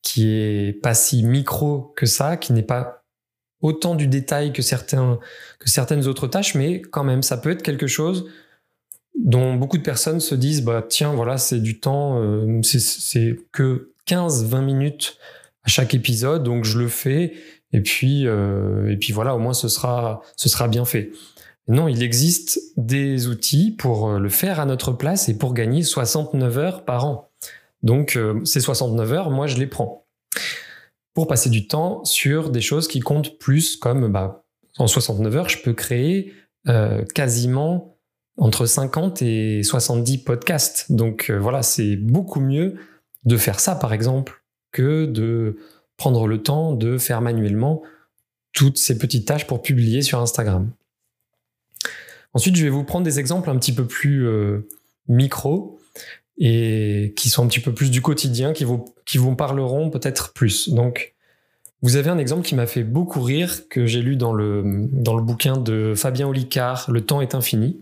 qui 0.00 0.30
est 0.30 0.72
pas 0.82 0.94
si 0.94 1.22
micro 1.22 1.92
que 1.96 2.06
ça, 2.06 2.38
qui 2.38 2.54
n'est 2.54 2.62
pas 2.62 3.04
autant 3.60 3.94
du 3.94 4.06
détail 4.06 4.52
que 4.52 4.62
certaines 4.62 6.06
autres 6.06 6.26
tâches, 6.26 6.54
mais 6.54 6.80
quand 6.80 7.04
même, 7.04 7.22
ça 7.22 7.36
peut 7.36 7.50
être 7.50 7.62
quelque 7.62 7.86
chose 7.86 8.30
dont 9.18 9.54
beaucoup 9.54 9.78
de 9.78 9.82
personnes 9.82 10.20
se 10.20 10.34
disent, 10.34 10.62
bah 10.62 10.84
tiens, 10.86 11.12
voilà, 11.12 11.38
c'est 11.38 11.60
du 11.60 11.78
temps, 11.78 12.20
euh, 12.20 12.60
c'est 12.62 13.36
que 13.52 13.92
15-20 14.06 14.64
minutes 14.64 15.18
à 15.62 15.68
chaque 15.68 15.94
épisode, 15.94 16.42
donc 16.42 16.64
je 16.64 16.78
le 16.78 16.88
fais, 16.88 17.34
et 17.74 17.80
puis, 17.80 18.28
euh, 18.28 18.88
et 18.92 18.96
puis 18.96 19.12
voilà, 19.12 19.34
au 19.34 19.40
moins 19.40 19.52
ce 19.52 19.66
sera, 19.66 20.22
ce 20.36 20.48
sera 20.48 20.68
bien 20.68 20.84
fait. 20.84 21.10
Non, 21.66 21.88
il 21.88 22.04
existe 22.04 22.60
des 22.76 23.26
outils 23.26 23.72
pour 23.72 24.10
euh, 24.10 24.18
le 24.20 24.28
faire 24.28 24.60
à 24.60 24.64
notre 24.64 24.92
place 24.92 25.28
et 25.28 25.36
pour 25.36 25.54
gagner 25.54 25.82
69 25.82 26.58
heures 26.58 26.84
par 26.84 27.04
an. 27.04 27.32
Donc 27.82 28.16
euh, 28.16 28.40
ces 28.44 28.60
69 28.60 29.12
heures, 29.12 29.30
moi 29.30 29.48
je 29.48 29.56
les 29.56 29.66
prends 29.66 30.06
pour 31.14 31.26
passer 31.26 31.50
du 31.50 31.66
temps 31.66 32.04
sur 32.04 32.50
des 32.50 32.60
choses 32.60 32.86
qui 32.86 33.00
comptent 33.00 33.38
plus, 33.38 33.76
comme 33.76 34.06
bah, 34.12 34.44
en 34.78 34.86
69 34.86 35.36
heures, 35.36 35.48
je 35.48 35.60
peux 35.60 35.74
créer 35.74 36.32
quasiment 37.14 37.98
entre 38.38 38.64
50 38.64 39.20
et 39.20 39.62
70 39.62 40.18
podcasts. 40.18 40.90
Donc 40.90 41.30
voilà, 41.30 41.62
c'est 41.62 41.94
beaucoup 41.96 42.40
mieux 42.40 42.76
de 43.26 43.36
faire 43.36 43.60
ça 43.60 43.74
par 43.76 43.92
exemple 43.92 44.42
que 44.72 45.04
de 45.04 45.58
prendre 45.96 46.26
le 46.26 46.42
temps 46.42 46.72
de 46.72 46.98
faire 46.98 47.20
manuellement 47.20 47.82
toutes 48.52 48.78
ces 48.78 48.98
petites 48.98 49.26
tâches 49.26 49.46
pour 49.46 49.62
publier 49.62 50.02
sur 50.02 50.20
Instagram. 50.20 50.70
Ensuite, 52.32 52.56
je 52.56 52.64
vais 52.64 52.70
vous 52.70 52.84
prendre 52.84 53.04
des 53.04 53.18
exemples 53.18 53.50
un 53.50 53.56
petit 53.56 53.72
peu 53.72 53.86
plus 53.86 54.26
euh, 54.26 54.68
micro 55.08 55.78
et 56.36 57.12
qui 57.16 57.28
sont 57.28 57.44
un 57.44 57.46
petit 57.46 57.60
peu 57.60 57.72
plus 57.72 57.90
du 57.90 58.02
quotidien, 58.02 58.52
qui 58.52 58.64
vous, 58.64 58.84
qui 59.04 59.18
vous 59.18 59.36
parleront 59.36 59.90
peut-être 59.90 60.32
plus. 60.32 60.68
Donc, 60.68 61.14
vous 61.82 61.96
avez 61.96 62.10
un 62.10 62.18
exemple 62.18 62.46
qui 62.46 62.54
m'a 62.54 62.66
fait 62.66 62.82
beaucoup 62.82 63.20
rire, 63.20 63.68
que 63.68 63.86
j'ai 63.86 64.02
lu 64.02 64.16
dans 64.16 64.32
le, 64.32 64.88
dans 64.90 65.14
le 65.14 65.22
bouquin 65.22 65.56
de 65.56 65.94
Fabien 65.94 66.26
Olicard, 66.26 66.90
Le 66.90 67.02
temps 67.02 67.20
est 67.20 67.34
infini, 67.34 67.80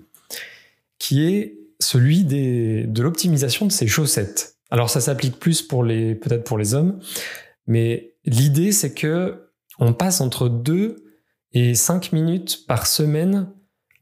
qui 0.98 1.24
est 1.24 1.56
celui 1.80 2.24
des, 2.24 2.84
de 2.84 3.02
l'optimisation 3.02 3.64
de 3.64 3.72
ses 3.72 3.86
chaussettes. 3.86 4.56
Alors, 4.70 4.90
ça 4.90 5.00
s'applique 5.00 5.38
plus 5.38 5.62
peut-être 5.62 6.44
pour 6.44 6.58
les 6.58 6.74
hommes, 6.74 6.98
mais 7.66 8.14
l'idée, 8.24 8.72
c'est 8.72 8.94
que 8.94 9.48
on 9.78 9.92
passe 9.92 10.20
entre 10.20 10.48
2 10.48 11.04
et 11.52 11.74
5 11.74 12.12
minutes 12.12 12.66
par 12.66 12.86
semaine 12.86 13.48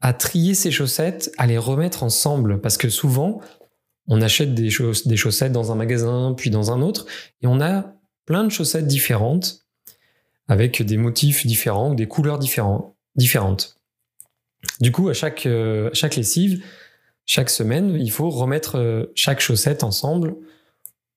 à 0.01 0.13
trier 0.13 0.55
ses 0.55 0.71
chaussettes, 0.71 1.31
à 1.37 1.47
les 1.47 1.57
remettre 1.57 2.03
ensemble. 2.03 2.59
Parce 2.59 2.77
que 2.77 2.89
souvent, 2.89 3.41
on 4.07 4.21
achète 4.21 4.53
des, 4.53 4.69
chaussettes 4.69 5.51
dans 5.51 5.71
un 5.71 5.75
magasin, 5.75 6.33
puis 6.35 6.49
dans 6.49 6.71
un 6.71 6.81
autre, 6.81 7.05
et 7.41 7.47
on 7.47 7.61
a 7.61 7.93
plein 8.25 8.43
de 8.43 8.49
chaussettes 8.49 8.87
différentes, 8.87 9.65
avec 10.47 10.81
des 10.81 10.97
motifs 10.97 11.45
différents 11.45 11.93
des 11.93 12.07
couleurs 12.07 12.39
différentes. 12.39 13.77
Du 14.79 14.91
coup, 14.91 15.09
à 15.09 15.13
chaque, 15.13 15.45
euh, 15.45 15.89
chaque 15.93 16.15
lessive, 16.15 16.63
chaque 17.25 17.49
semaine, 17.49 17.95
il 17.99 18.11
faut 18.11 18.29
remettre 18.29 18.77
euh, 18.77 19.05
chaque 19.15 19.39
chaussette 19.39 19.83
ensemble 19.83 20.35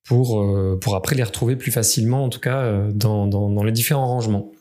pour, 0.05 0.41
euh, 0.41 0.77
pour 0.79 0.95
après 0.95 1.15
les 1.15 1.23
retrouver 1.23 1.55
plus 1.55 1.71
facilement, 1.71 2.23
en 2.23 2.29
tout 2.29 2.39
cas 2.39 2.87
dans, 2.93 3.27
dans, 3.27 3.49
dans 3.49 3.63
les 3.63 3.71
différents 3.71 4.07
rangements. 4.07 4.51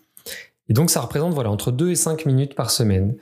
Et 0.69 0.73
donc 0.73 0.91
ça 0.91 1.01
représente 1.01 1.35
voilà, 1.35 1.51
entre 1.51 1.71
2 1.71 1.91
et 1.91 1.95
5 1.95 2.27
minutes 2.27 2.55
par 2.55 2.71
semaine. 2.71 3.17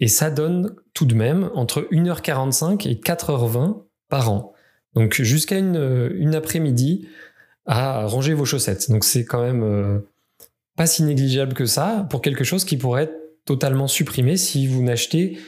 Et 0.00 0.08
ça 0.08 0.30
donne 0.30 0.74
tout 0.94 1.06
de 1.06 1.14
même 1.14 1.50
entre 1.54 1.88
1h45 1.90 2.88
et 2.88 2.94
4h20 2.94 3.82
par 4.08 4.30
an. 4.30 4.52
Donc 4.94 5.14
jusqu'à 5.14 5.58
une, 5.58 6.10
une 6.16 6.34
après-midi 6.34 7.08
à 7.68 8.06
ranger 8.06 8.34
vos 8.34 8.46
chaussettes. 8.46 8.90
Donc 8.90 9.04
c'est 9.04 9.24
quand 9.24 9.42
même 9.42 9.62
euh, 9.62 9.98
pas 10.76 10.86
si 10.86 11.02
négligeable 11.02 11.54
que 11.54 11.66
ça 11.66 12.06
pour 12.10 12.22
quelque 12.22 12.42
chose 12.42 12.64
qui 12.64 12.76
pourrait 12.76 13.04
être 13.04 13.44
totalement 13.44 13.86
supprimé 13.86 14.36
si 14.36 14.66
vous 14.66 14.82
n'achetez 14.82 15.38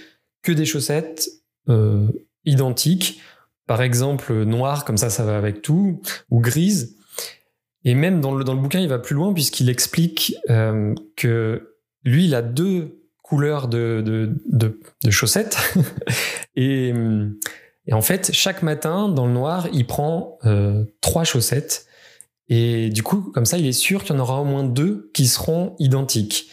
que 0.42 0.52
des 0.52 0.66
chaussettes 0.66 1.28
euh, 1.68 2.06
identiques. 2.44 3.20
Par 3.70 3.82
exemple, 3.82 4.32
noires, 4.42 4.84
comme 4.84 4.96
ça, 4.96 5.10
ça 5.10 5.22
va 5.22 5.36
avec 5.36 5.62
tout, 5.62 6.02
ou 6.28 6.40
grises. 6.40 6.96
Et 7.84 7.94
même 7.94 8.20
dans 8.20 8.34
le, 8.34 8.42
dans 8.42 8.54
le 8.54 8.58
bouquin, 8.58 8.80
il 8.80 8.88
va 8.88 8.98
plus 8.98 9.14
loin 9.14 9.32
puisqu'il 9.32 9.68
explique 9.68 10.34
euh, 10.50 10.92
que 11.14 11.76
lui, 12.02 12.24
il 12.24 12.34
a 12.34 12.42
deux 12.42 13.00
couleurs 13.22 13.68
de, 13.68 14.02
de, 14.04 15.10
chaussettes. 15.10 15.56
et, 16.56 16.92
et, 17.86 17.92
en 17.92 18.00
fait, 18.00 18.32
chaque 18.32 18.64
matin, 18.64 19.08
dans 19.08 19.26
le 19.26 19.32
noir, 19.32 19.68
il 19.72 19.86
prend 19.86 20.40
euh, 20.46 20.82
trois 21.00 21.22
chaussettes. 21.22 21.86
Et 22.48 22.90
du 22.90 23.04
coup, 23.04 23.30
comme 23.32 23.46
ça, 23.46 23.56
il 23.56 23.66
est 23.68 23.72
sûr 23.72 24.02
qu'il 24.02 24.16
y 24.16 24.18
en 24.18 24.20
aura 24.20 24.40
au 24.40 24.44
moins 24.44 24.64
deux 24.64 25.12
qui 25.14 25.28
seront 25.28 25.76
identiques. 25.78 26.50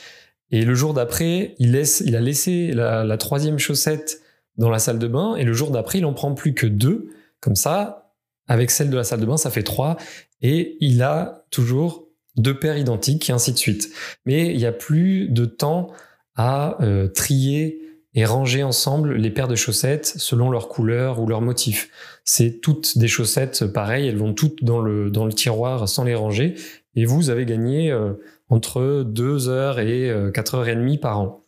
Et 0.51 0.63
le 0.63 0.75
jour 0.75 0.93
d'après, 0.93 1.55
il, 1.57 1.71
laisse, 1.71 2.03
il 2.05 2.15
a 2.15 2.21
laissé 2.21 2.73
la, 2.73 3.17
troisième 3.17 3.57
chaussette 3.57 4.21
dans 4.57 4.69
la 4.69 4.79
salle 4.79 4.99
de 4.99 5.07
bain. 5.07 5.35
Et 5.35 5.43
le 5.43 5.53
jour 5.53 5.71
d'après, 5.71 5.99
il 5.99 6.05
en 6.05 6.13
prend 6.13 6.33
plus 6.33 6.53
que 6.53 6.67
deux. 6.67 7.09
Comme 7.39 7.55
ça, 7.55 8.13
avec 8.47 8.71
celle 8.71 8.89
de 8.89 8.97
la 8.97 9.03
salle 9.03 9.19
de 9.19 9.25
bain, 9.25 9.37
ça 9.37 9.51
fait 9.51 9.63
trois. 9.63 9.97
Et 10.41 10.77
il 10.79 11.01
a 11.01 11.45
toujours 11.51 12.07
deux 12.35 12.57
paires 12.57 12.77
identiques 12.77 13.29
et 13.29 13.33
ainsi 13.33 13.51
de 13.51 13.57
suite. 13.57 13.91
Mais 14.25 14.51
il 14.51 14.57
n'y 14.57 14.65
a 14.65 14.71
plus 14.71 15.27
de 15.29 15.45
temps 15.45 15.91
à 16.35 16.81
euh, 16.83 17.07
trier 17.07 17.81
et 18.13 18.25
ranger 18.25 18.63
ensemble 18.63 19.13
les 19.13 19.29
paires 19.29 19.47
de 19.47 19.55
chaussettes 19.55 20.13
selon 20.17 20.49
leur 20.49 20.69
couleur 20.69 21.19
ou 21.19 21.27
leur 21.27 21.41
motif. 21.41 21.89
C'est 22.23 22.61
toutes 22.61 22.97
des 22.97 23.07
chaussettes 23.07 23.65
pareilles, 23.67 24.07
elles 24.07 24.17
vont 24.17 24.33
toutes 24.33 24.63
dans 24.63 24.79
le, 24.79 25.11
dans 25.11 25.25
le 25.25 25.33
tiroir 25.33 25.87
sans 25.87 26.03
les 26.03 26.15
ranger, 26.15 26.55
et 26.95 27.05
vous 27.05 27.29
avez 27.29 27.45
gagné 27.45 27.91
euh, 27.91 28.13
entre 28.49 29.03
2 29.05 29.49
heures 29.49 29.79
et 29.79 30.11
4 30.33 30.55
euh, 30.55 30.57
heures 30.57 30.67
et 30.67 30.75
demie 30.75 30.97
par 30.97 31.19
an. 31.19 31.46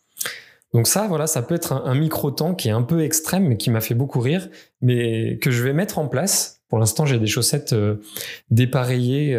Donc 0.73 0.87
ça, 0.87 1.07
voilà, 1.07 1.25
ça 1.25 1.41
peut 1.41 1.55
être 1.55 1.73
un, 1.73 1.95
micro-temps 1.95 2.53
qui 2.53 2.67
est 2.67 2.71
un 2.71 2.83
peu 2.83 3.03
extrême, 3.03 3.47
mais 3.47 3.57
qui 3.57 3.71
m'a 3.71 3.81
fait 3.81 3.95
beaucoup 3.95 4.19
rire, 4.19 4.49
mais 4.81 5.39
que 5.39 5.49
je 5.49 5.63
vais 5.63 5.73
mettre 5.73 5.97
en 5.97 6.07
place. 6.07 6.61
Pour 6.69 6.77
l'instant, 6.77 7.05
j'ai 7.05 7.17
des 7.17 7.27
chaussettes 7.27 7.75
dépareillées 8.51 9.35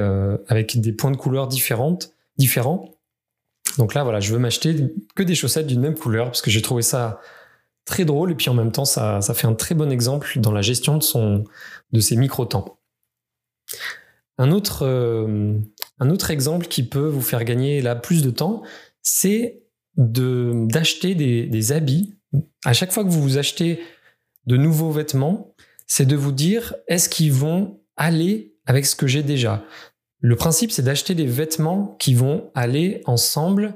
avec 0.49 0.81
des 0.81 0.93
points 0.93 1.13
de 1.13 1.17
couleur 1.17 1.47
différentes, 1.47 2.13
différents, 2.37 3.01
donc 3.79 3.95
là, 3.95 4.03
voilà, 4.03 4.21
je 4.21 4.33
veux 4.33 4.39
m'acheter 4.39 4.93
que 5.15 5.23
des 5.23 5.35
chaussettes 5.35 5.67
d'une 5.67 5.81
même 5.81 5.95
couleur 5.95 6.27
parce 6.27 6.43
que 6.43 6.51
j'ai 6.51 6.63
trouvé 6.63 6.83
ça 6.83 7.21
très 7.85 8.05
drôle 8.05 8.33
et 8.33 8.35
puis 8.35 8.49
en 8.51 8.55
même 8.55 8.73
temps, 8.73 8.85
ça, 8.85 9.21
fait 9.35 9.47
un 9.47 9.55
très 9.55 9.75
bon 9.75 9.91
exemple 9.91 10.39
dans 10.39 10.53
la 10.53 10.63
gestion 10.63 10.97
de, 10.97 11.03
son, 11.03 11.45
de 11.93 12.01
ses 12.01 12.17
micro-temps. 12.17 12.79
Un 14.39 14.53
autre, 14.53 14.87
euh, 14.87 15.59
un 15.99 16.11
autre 16.11 16.31
exemple 16.31 16.67
qui 16.67 16.83
peut 16.83 17.07
vous 17.07 17.21
faire 17.21 17.45
gagner 17.45 17.83
là 17.83 17.95
plus 17.95 18.23
de 18.23 18.31
temps, 18.31 18.63
c'est 19.03 19.63
d'acheter 20.01 21.15
des, 21.15 21.47
des 21.47 21.73
habits. 21.73 22.17
À 22.65 22.73
chaque 22.73 22.93
fois 22.93 23.05
que 23.05 23.09
vous 23.09 23.23
vous 23.23 23.39
achetez 23.39 23.81
de 24.47 24.57
nouveaux 24.57 24.91
vêtements, 24.91 25.55
c'est 25.87 26.07
de 26.07 26.17
vous 26.17 26.33
dire 26.33 26.75
est-ce 26.89 27.09
qu'ils 27.09 27.33
vont 27.33 27.81
aller 27.97 28.55
avec 28.67 28.87
ce 28.87 28.97
que 28.97 29.07
j'ai 29.07 29.23
déjà? 29.23 29.65
Le 30.21 30.37
principe, 30.37 30.71
c'est 30.71 30.83
d'acheter 30.83 31.15
des 31.15 31.27
vêtements 31.27 31.97
qui 31.99 32.15
vont 32.15 32.51
aller 32.55 33.03
ensemble, 33.07 33.75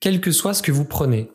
quel 0.00 0.20
que 0.20 0.30
soit 0.30 0.54
ce 0.54 0.62
que 0.62 0.72
vous 0.72 0.84
prenez. 0.84 1.30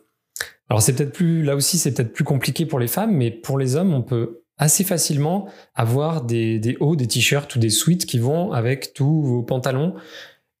Alors 0.68 0.82
c'est 0.82 0.94
peut-être 0.94 1.12
plus, 1.12 1.42
là 1.42 1.56
aussi, 1.56 1.78
c'est 1.78 1.94
peut-être 1.94 2.12
plus 2.12 2.24
compliqué 2.24 2.66
pour 2.66 2.78
les 2.78 2.88
femmes, 2.88 3.12
mais 3.12 3.30
pour 3.30 3.58
les 3.58 3.76
hommes, 3.76 3.94
on 3.94 4.02
peut 4.02 4.42
assez 4.58 4.84
facilement 4.84 5.48
avoir 5.74 6.24
des, 6.24 6.76
hauts, 6.80 6.96
des 6.96 7.06
t-shirts 7.06 7.54
ou 7.54 7.58
des 7.58 7.70
suites 7.70 8.04
qui 8.04 8.18
vont 8.18 8.52
avec 8.52 8.92
tous 8.92 9.22
vos 9.22 9.42
pantalons 9.42 9.94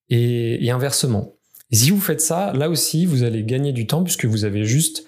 et, 0.08 0.70
inversement. 0.70 1.34
Et 1.70 1.76
si 1.76 1.90
vous 1.90 2.00
faites 2.00 2.20
ça, 2.20 2.52
là 2.54 2.70
aussi, 2.70 3.04
vous 3.06 3.22
allez 3.22 3.44
gagner 3.44 3.72
du 3.72 3.86
temps 3.86 4.02
puisque 4.02 4.24
vous 4.24 4.44
avez 4.44 4.64
juste 4.64 5.04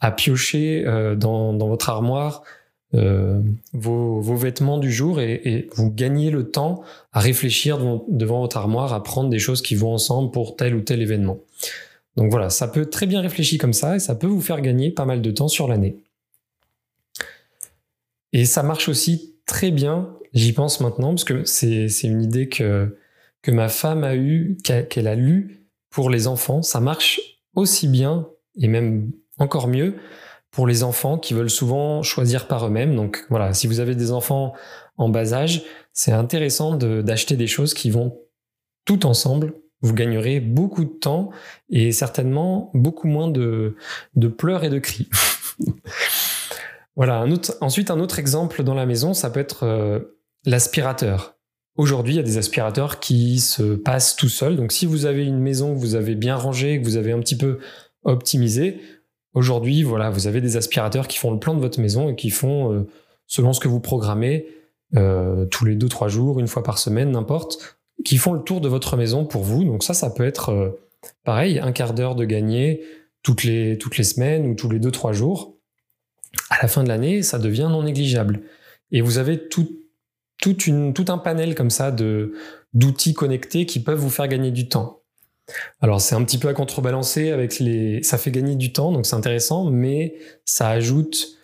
à 0.00 0.10
piocher 0.10 0.84
euh, 0.86 1.16
dans, 1.16 1.56
votre 1.56 1.88
armoire 1.88 2.42
euh, 2.94 3.40
vos, 3.72 4.20
vêtements 4.36 4.78
du 4.78 4.92
jour 4.92 5.20
et, 5.20 5.68
vous 5.74 5.90
gagnez 5.90 6.30
le 6.30 6.50
temps 6.50 6.82
à 7.12 7.20
réfléchir 7.20 7.78
devant, 8.08 8.40
votre 8.40 8.56
armoire, 8.56 8.92
à 8.92 9.02
prendre 9.02 9.30
des 9.30 9.38
choses 9.38 9.62
qui 9.62 9.74
vont 9.74 9.92
ensemble 9.92 10.30
pour 10.30 10.56
tel 10.56 10.74
ou 10.74 10.80
tel 10.80 11.02
événement. 11.02 11.40
Donc 12.16 12.30
voilà, 12.30 12.50
ça 12.50 12.68
peut 12.68 12.86
très 12.86 13.06
bien 13.06 13.20
réfléchir 13.20 13.58
comme 13.60 13.72
ça 13.72 13.96
et 13.96 13.98
ça 13.98 14.14
peut 14.14 14.28
vous 14.28 14.40
faire 14.40 14.60
gagner 14.60 14.90
pas 14.90 15.04
mal 15.04 15.20
de 15.20 15.30
temps 15.32 15.48
sur 15.48 15.66
l'année. 15.66 15.96
Et 18.32 18.44
ça 18.44 18.62
marche 18.62 18.88
aussi 18.88 19.34
très 19.46 19.72
bien, 19.72 20.14
j'y 20.32 20.52
pense 20.52 20.80
maintenant, 20.80 21.10
parce 21.10 21.24
que 21.24 21.44
c'est 21.44 21.88
une 22.04 22.22
idée 22.22 22.48
que, 22.48 22.96
que 23.42 23.50
ma 23.50 23.68
femme 23.68 24.04
a 24.04 24.14
eue, 24.14 24.56
qu'elle 24.62 25.08
a 25.08 25.14
lue 25.16 25.63
pour 25.94 26.10
les 26.10 26.26
enfants. 26.26 26.60
Ça 26.60 26.80
marche 26.80 27.20
aussi 27.54 27.88
bien, 27.88 28.28
et 28.56 28.68
même 28.68 29.12
encore 29.38 29.68
mieux, 29.68 29.94
pour 30.50 30.66
les 30.66 30.82
enfants 30.82 31.18
qui 31.18 31.34
veulent 31.34 31.50
souvent 31.50 32.02
choisir 32.02 32.46
par 32.46 32.66
eux-mêmes. 32.66 32.94
Donc 32.94 33.24
voilà, 33.30 33.54
si 33.54 33.66
vous 33.66 33.80
avez 33.80 33.94
des 33.94 34.10
enfants 34.10 34.52
en 34.98 35.08
bas 35.08 35.32
âge, 35.32 35.62
c'est 35.92 36.12
intéressant 36.12 36.76
d'acheter 36.76 37.36
des 37.36 37.46
choses 37.46 37.74
qui 37.74 37.90
vont 37.90 38.18
tout 38.84 39.06
ensemble. 39.06 39.54
Vous 39.80 39.94
gagnerez 39.94 40.40
beaucoup 40.40 40.84
de 40.84 40.90
temps 40.90 41.30
et 41.70 41.92
certainement 41.92 42.70
beaucoup 42.74 43.06
moins 43.06 43.28
de, 43.28 43.76
pleurs 44.36 44.64
et 44.64 44.70
de 44.70 44.78
cris. 44.78 45.08
voilà. 46.96 47.24
Ensuite, 47.60 47.90
un 47.90 48.00
autre 48.00 48.18
exemple 48.18 48.64
dans 48.64 48.74
la 48.74 48.86
maison, 48.86 49.14
ça 49.14 49.30
peut 49.30 49.40
être 49.40 49.64
euh, 49.64 50.00
l'aspirateur. 50.44 51.33
Aujourd'hui, 51.76 52.14
il 52.14 52.16
y 52.16 52.20
a 52.20 52.24
des 52.24 52.38
aspirateurs 52.38 53.00
qui 53.00 53.40
se 53.40 53.74
passent 53.74 54.16
tout 54.16 54.28
seuls. 54.28 54.56
Donc, 54.56 54.72
si 54.72 54.86
vous 54.86 55.06
avez 55.06 55.24
une 55.24 55.40
maison 55.40 55.74
que 55.74 55.78
vous 55.78 55.96
avez 55.96 56.14
bien 56.14 56.36
rangée, 56.36 56.80
que 56.80 56.84
vous 56.84 56.96
avez 56.96 57.12
un 57.12 57.18
petit 57.18 57.36
peu 57.36 57.58
optimisé, 58.04 58.80
aujourd'hui, 59.32 59.82
voilà, 59.82 60.10
vous 60.10 60.26
avez 60.26 60.40
des 60.40 60.56
aspirateurs 60.56 61.08
qui 61.08 61.18
font 61.18 61.32
le 61.32 61.38
plan 61.38 61.54
de 61.54 61.60
votre 61.60 61.80
maison 61.80 62.08
et 62.10 62.14
qui 62.14 62.30
font, 62.30 62.72
euh, 62.72 62.86
selon 63.26 63.52
ce 63.52 63.60
que 63.60 63.68
vous 63.68 63.80
programmez, 63.80 64.46
euh, 64.94 65.46
tous 65.46 65.64
les 65.64 65.74
deux 65.74 65.88
trois 65.88 66.08
jours, 66.08 66.38
une 66.38 66.46
fois 66.46 66.62
par 66.62 66.78
semaine, 66.78 67.10
n'importe, 67.10 67.78
qui 68.04 68.18
font 68.18 68.32
le 68.32 68.42
tour 68.42 68.60
de 68.60 68.68
votre 68.68 68.96
maison 68.96 69.24
pour 69.24 69.42
vous. 69.42 69.64
Donc 69.64 69.82
ça, 69.82 69.94
ça 69.94 70.10
peut 70.10 70.24
être 70.24 70.78
pareil, 71.24 71.58
un 71.58 71.72
quart 71.72 71.94
d'heure 71.94 72.14
de 72.14 72.24
gagné 72.24 72.82
toutes 73.22 73.42
les 73.42 73.78
toutes 73.78 73.96
les 73.96 74.04
semaines 74.04 74.46
ou 74.46 74.54
tous 74.54 74.68
les 74.68 74.78
deux 74.78 74.90
trois 74.90 75.12
jours 75.12 75.54
à 76.50 76.62
la 76.62 76.68
fin 76.68 76.82
de 76.82 76.88
l'année, 76.88 77.22
ça 77.22 77.38
devient 77.38 77.68
non 77.70 77.82
négligeable. 77.82 78.42
Et 78.90 79.00
vous 79.00 79.18
avez 79.18 79.48
tout, 79.48 79.68
une, 80.66 80.92
tout 80.92 81.06
un 81.08 81.18
panel 81.18 81.54
comme 81.54 81.70
ça 81.70 81.90
de, 81.90 82.34
d'outils 82.72 83.14
connectés 83.14 83.66
qui 83.66 83.80
peuvent 83.80 83.98
vous 83.98 84.10
faire 84.10 84.28
gagner 84.28 84.50
du 84.50 84.68
temps. 84.68 85.00
Alors 85.80 86.00
c'est 86.00 86.14
un 86.14 86.24
petit 86.24 86.38
peu 86.38 86.48
à 86.48 86.54
contrebalancer 86.54 87.30
avec 87.30 87.58
les... 87.58 88.02
Ça 88.02 88.18
fait 88.18 88.30
gagner 88.30 88.56
du 88.56 88.72
temps, 88.72 88.92
donc 88.92 89.06
c'est 89.06 89.16
intéressant, 89.16 89.70
mais 89.70 90.14
ça 90.44 90.68
ajoute 90.68 91.38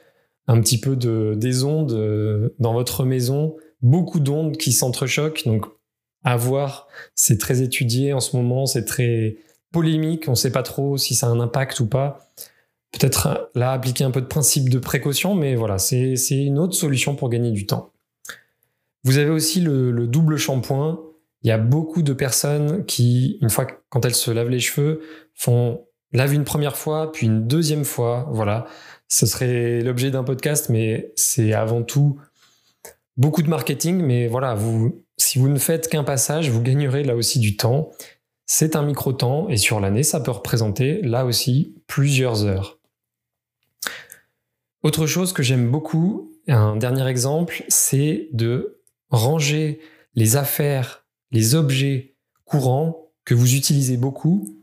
un 0.46 0.60
petit 0.60 0.80
peu 0.80 0.96
de, 0.96 1.34
des 1.36 1.64
ondes 1.64 1.92
euh, 1.92 2.54
dans 2.58 2.72
votre 2.72 3.04
maison, 3.04 3.56
beaucoup 3.82 4.20
d'ondes 4.20 4.56
qui 4.56 4.72
s'entrechoquent, 4.72 5.44
donc 5.44 5.66
à 6.24 6.36
voir, 6.36 6.88
c'est 7.14 7.38
très 7.38 7.62
étudié 7.62 8.12
en 8.12 8.20
ce 8.20 8.36
moment, 8.36 8.66
c'est 8.66 8.84
très 8.84 9.36
polémique, 9.70 10.24
on 10.26 10.32
ne 10.32 10.36
sait 10.36 10.52
pas 10.52 10.62
trop 10.62 10.96
si 10.98 11.14
ça 11.14 11.26
a 11.26 11.30
un 11.30 11.40
impact 11.40 11.80
ou 11.80 11.86
pas 11.86 12.30
peut-être 12.92 13.50
là 13.54 13.72
appliquer 13.72 14.04
un 14.04 14.10
peu 14.10 14.20
de 14.20 14.26
principe 14.26 14.68
de 14.68 14.78
précaution, 14.78 15.34
mais 15.34 15.54
voilà, 15.54 15.78
c'est 15.78 16.16
une 16.30 16.58
autre 16.58 16.74
solution 16.74 17.14
pour 17.14 17.28
gagner 17.28 17.52
du 17.52 17.66
temps. 17.66 17.92
Vous 19.04 19.18
avez 19.18 19.30
aussi 19.30 19.60
le, 19.60 20.06
double 20.06 20.36
shampoing. 20.36 21.00
Il 21.42 21.48
y 21.48 21.52
a 21.52 21.58
beaucoup 21.58 22.02
de 22.02 22.12
personnes 22.12 22.84
qui, 22.84 23.38
une 23.40 23.48
fois 23.48 23.66
quand 23.88 24.04
elles 24.04 24.14
se 24.14 24.30
lavent 24.30 24.50
les 24.50 24.60
cheveux, 24.60 25.00
font 25.34 25.86
lave 26.12 26.34
une 26.34 26.44
première 26.44 26.76
fois, 26.76 27.12
puis 27.12 27.26
une 27.26 27.46
deuxième 27.46 27.84
fois. 27.84 28.28
Voilà, 28.30 28.66
ce 29.08 29.26
serait 29.26 29.80
l'objet 29.80 30.10
d'un 30.10 30.24
podcast, 30.24 30.68
mais 30.68 31.12
c'est 31.16 31.54
avant 31.54 31.82
tout 31.82 32.20
beaucoup 33.16 33.42
de 33.42 33.48
marketing. 33.48 34.02
Mais 34.02 34.28
voilà, 34.28 34.56
si 35.16 35.38
vous 35.38 35.48
ne 35.48 35.58
faites 35.58 35.88
qu'un 35.88 36.04
passage, 36.04 36.50
vous 36.50 36.62
gagnerez 36.62 37.04
là 37.04 37.16
aussi 37.16 37.38
du 37.38 37.56
temps. 37.56 37.90
C'est 38.44 38.76
un 38.76 38.82
micro-temps 38.82 39.48
et 39.48 39.56
sur 39.56 39.80
l'année, 39.80 40.02
ça 40.02 40.20
peut 40.20 40.32
représenter 40.32 41.00
là 41.02 41.24
aussi 41.24 41.76
plusieurs 41.86 42.44
heures. 42.44 42.80
Autre 44.82 45.06
chose 45.06 45.32
que 45.32 45.42
j'aime 45.42 45.70
beaucoup, 45.70 46.32
un 46.48 46.76
dernier 46.76 47.06
exemple, 47.06 47.64
c'est 47.68 48.28
de 48.32 48.79
ranger 49.10 49.80
les 50.14 50.36
affaires, 50.36 51.06
les 51.30 51.54
objets 51.54 52.16
courants 52.44 53.12
que 53.24 53.34
vous 53.34 53.54
utilisez 53.54 53.96
beaucoup, 53.96 54.56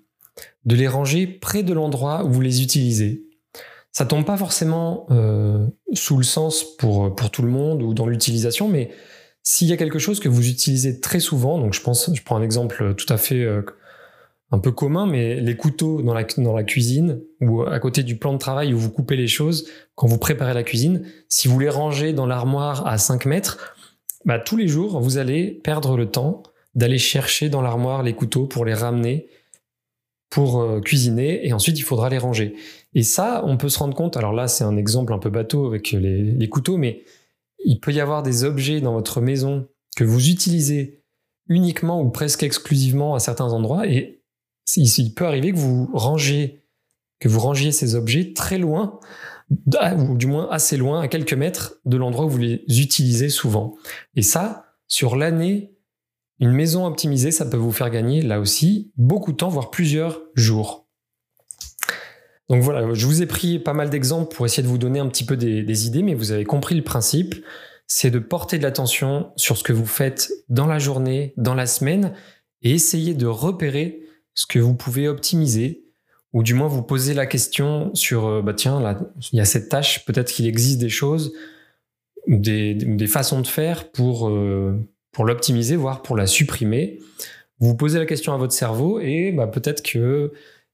de 0.66 0.76
les 0.76 0.88
ranger 0.88 1.28
près 1.28 1.64
de 1.64 1.74
l'endroit 1.74 2.26
où 2.26 2.32
vous 2.32 2.42
les 2.42 2.62
utilisez. 2.62 3.24
Ça 3.92 4.06
tombe 4.06 4.26
pas 4.26 4.38
forcément 4.38 5.08
euh, 5.10 5.66
sous 5.94 6.18
le 6.18 6.24
sens 6.24 6.64
pour, 6.78 7.16
pour 7.16 7.32
tout 7.32 7.42
le 7.42 7.50
monde 7.50 7.82
ou 7.82 7.94
dans 7.94 8.06
l'utilisation, 8.06 8.68
mais 8.68 8.92
s'il 9.42 9.70
y 9.70 9.74
a 9.74 9.78
quelque 9.78 9.98
chose 9.98 10.20
que 10.20 10.30
vous 10.30 10.50
utilisez 10.50 11.00
très 11.00 11.20
souvent, 11.20 11.58
donc 11.58 11.74
je 11.74 11.82
pense, 11.82 12.14
je 12.14 12.22
prends 12.22 12.36
un 12.36 12.44
exemple 12.44 12.94
tout 12.96 13.12
à 13.12 13.18
fait 13.18 13.44
euh, 13.44 13.62
un 14.52 14.60
peu 14.60 14.72
commun, 14.72 15.06
mais 15.06 15.40
les 15.40 15.56
couteaux 15.56 16.02
dans 16.02 16.14
la, 16.14 16.24
dans 16.38 16.54
la 16.54 16.64
cuisine 16.64 17.22
ou 17.42 17.64
à 17.64 17.80
côté 17.80 18.04
du 18.04 18.18
plan 18.18 18.34
de 18.34 18.38
travail 18.38 18.74
où 18.74 18.78
vous 18.78 18.90
coupez 18.90 19.16
les 19.16 19.28
choses, 19.28 19.68
quand 19.96 20.08
vous 20.08 20.18
préparez 20.18 20.54
la 20.54 20.64
cuisine, 20.64 21.06
si 21.30 21.48
vous 21.48 21.60
les 21.60 21.70
rangez 21.70 22.14
dans 22.14 22.26
l'armoire 22.26 22.86
à 22.88 22.98
5 22.98 23.26
mètres, 23.26 23.77
bah, 24.28 24.38
tous 24.38 24.58
les 24.58 24.68
jours, 24.68 25.00
vous 25.00 25.18
allez 25.18 25.52
perdre 25.52 25.98
le 25.98 26.12
temps 26.12 26.44
d'aller 26.76 27.00
chercher 27.00 27.50
dans 27.50 27.62
l'armoire 27.62 28.04
les 28.04 28.14
couteaux 28.14 28.46
pour 28.46 28.66
les 28.66 28.76
ramener 28.76 29.28
pour 30.30 30.62
euh, 30.62 30.82
cuisiner 30.82 31.48
et 31.48 31.54
ensuite 31.54 31.80
il 31.80 31.84
faudra 31.84 32.10
les 32.10 32.18
ranger. 32.18 32.54
Et 32.94 33.04
ça, 33.04 33.42
on 33.46 33.58
peut 33.58 33.70
se 33.70 33.80
rendre 33.80 33.96
compte, 33.96 34.18
alors 34.18 34.34
là 34.34 34.48
c'est 34.48 34.66
un 34.66 34.76
exemple 34.76 35.14
un 35.14 35.20
peu 35.20 35.30
bateau 35.30 35.66
avec 35.66 35.92
les, 35.92 36.22
les 36.22 36.50
couteaux, 36.50 36.78
mais 36.78 37.04
il 37.64 37.80
peut 37.80 37.94
y 37.94 38.02
avoir 38.02 38.22
des 38.22 38.44
objets 38.44 38.82
dans 38.82 38.94
votre 38.94 39.22
maison 39.22 39.68
que 39.96 40.04
vous 40.04 40.30
utilisez 40.30 41.02
uniquement 41.48 42.02
ou 42.02 42.10
presque 42.10 42.44
exclusivement 42.44 43.16
à 43.16 43.20
certains 43.20 43.54
endroits 43.54 43.88
et 43.88 44.22
il 44.76 45.14
peut 45.14 45.26
arriver 45.26 45.54
que 45.54 45.58
vous 45.58 45.90
que 47.20 47.30
vous 47.30 47.40
rangiez 47.40 47.72
ces 47.72 47.96
objets 47.96 48.34
très 48.34 48.58
loin, 48.58 49.00
ou 49.50 50.18
du 50.18 50.28
moins 50.28 50.50
assez 50.50 50.78
loin, 50.78 51.02
à 51.02 51.08
quelques 51.08 51.34
mètres 51.34 51.76
de 51.86 51.98
l'endroit 51.98 52.26
où 52.26 52.30
vous 52.30 52.38
les 52.38 52.64
utilisez 52.68 53.30
souvent. 53.30 53.76
Et 54.16 54.22
ça, 54.22 54.66
sur 54.88 55.16
l'année, 55.16 55.74
une 56.40 56.52
maison 56.52 56.86
optimisée, 56.86 57.32
ça 57.32 57.46
peut 57.46 57.58
vous 57.58 57.72
faire 57.72 57.90
gagner 57.90 58.22
là 58.22 58.40
aussi 58.40 58.92
beaucoup 58.98 59.32
de 59.32 59.38
temps, 59.38 59.50
voire 59.50 59.72
plusieurs 59.72 60.22
jours. 60.36 60.88
Donc 62.50 62.62
voilà, 62.62 62.94
je 62.94 63.06
vous 63.06 63.22
ai 63.22 63.26
pris 63.26 63.60
pas 63.60 63.74
mal 63.74 63.90
d'exemples 63.90 64.34
pour 64.34 64.46
essayer 64.46 64.64
de 64.64 64.68
vous 64.68 64.78
donner 64.78 65.00
un 65.00 65.08
petit 65.08 65.26
peu 65.26 65.36
des, 65.36 65.64
des 65.64 65.88
idées, 65.88 66.04
mais 66.04 66.14
vous 66.14 66.32
avez 66.32 66.46
compris 66.46 66.76
le 66.76 66.84
principe, 66.84 67.36
c'est 67.88 68.12
de 68.12 68.20
porter 68.20 68.58
de 68.58 68.64
l'attention 68.64 69.32
sur 69.36 69.58
ce 69.58 69.64
que 69.64 69.74
vous 69.74 69.86
faites 69.86 70.32
dans 70.48 70.68
la 70.68 70.80
journée, 70.80 71.34
dans 71.38 71.56
la 71.56 71.66
semaine, 71.66 72.14
et 72.62 72.72
essayer 72.72 73.14
de 73.14 73.26
repérer 73.26 74.02
ce 74.34 74.46
que 74.46 74.60
vous 74.60 74.76
pouvez 74.76 75.08
optimiser, 75.08 75.87
ou 76.38 76.44
du 76.44 76.54
moins 76.54 76.68
vous 76.68 76.84
poser 76.84 77.16
la 77.16 77.26
question 77.26 77.90
sur, 77.96 78.28
euh, 78.28 78.42
bah 78.44 78.54
tiens, 78.54 78.80
là, 78.80 79.00
il 79.32 79.38
y 79.38 79.42
a 79.42 79.46
cette 79.46 79.70
tâche, 79.70 80.06
peut-être 80.06 80.32
qu'il 80.32 80.46
existe 80.46 80.78
des 80.78 80.88
choses, 80.88 81.34
des, 82.28 82.76
des 82.76 83.08
façons 83.08 83.42
de 83.42 83.48
faire 83.48 83.90
pour, 83.90 84.30
euh, 84.30 84.88
pour 85.12 85.26
l'optimiser, 85.26 85.76
voire 85.76 86.04
pour 86.04 86.16
la 86.16 86.28
supprimer. 86.28 87.00
Vous 87.58 87.76
posez 87.76 87.98
la 87.98 88.06
question 88.06 88.36
à 88.36 88.38
votre 88.38 88.54
cerveau 88.54 89.00
et 89.00 89.32
bah, 89.32 89.48
peut-être 89.48 89.82
que 89.82 90.32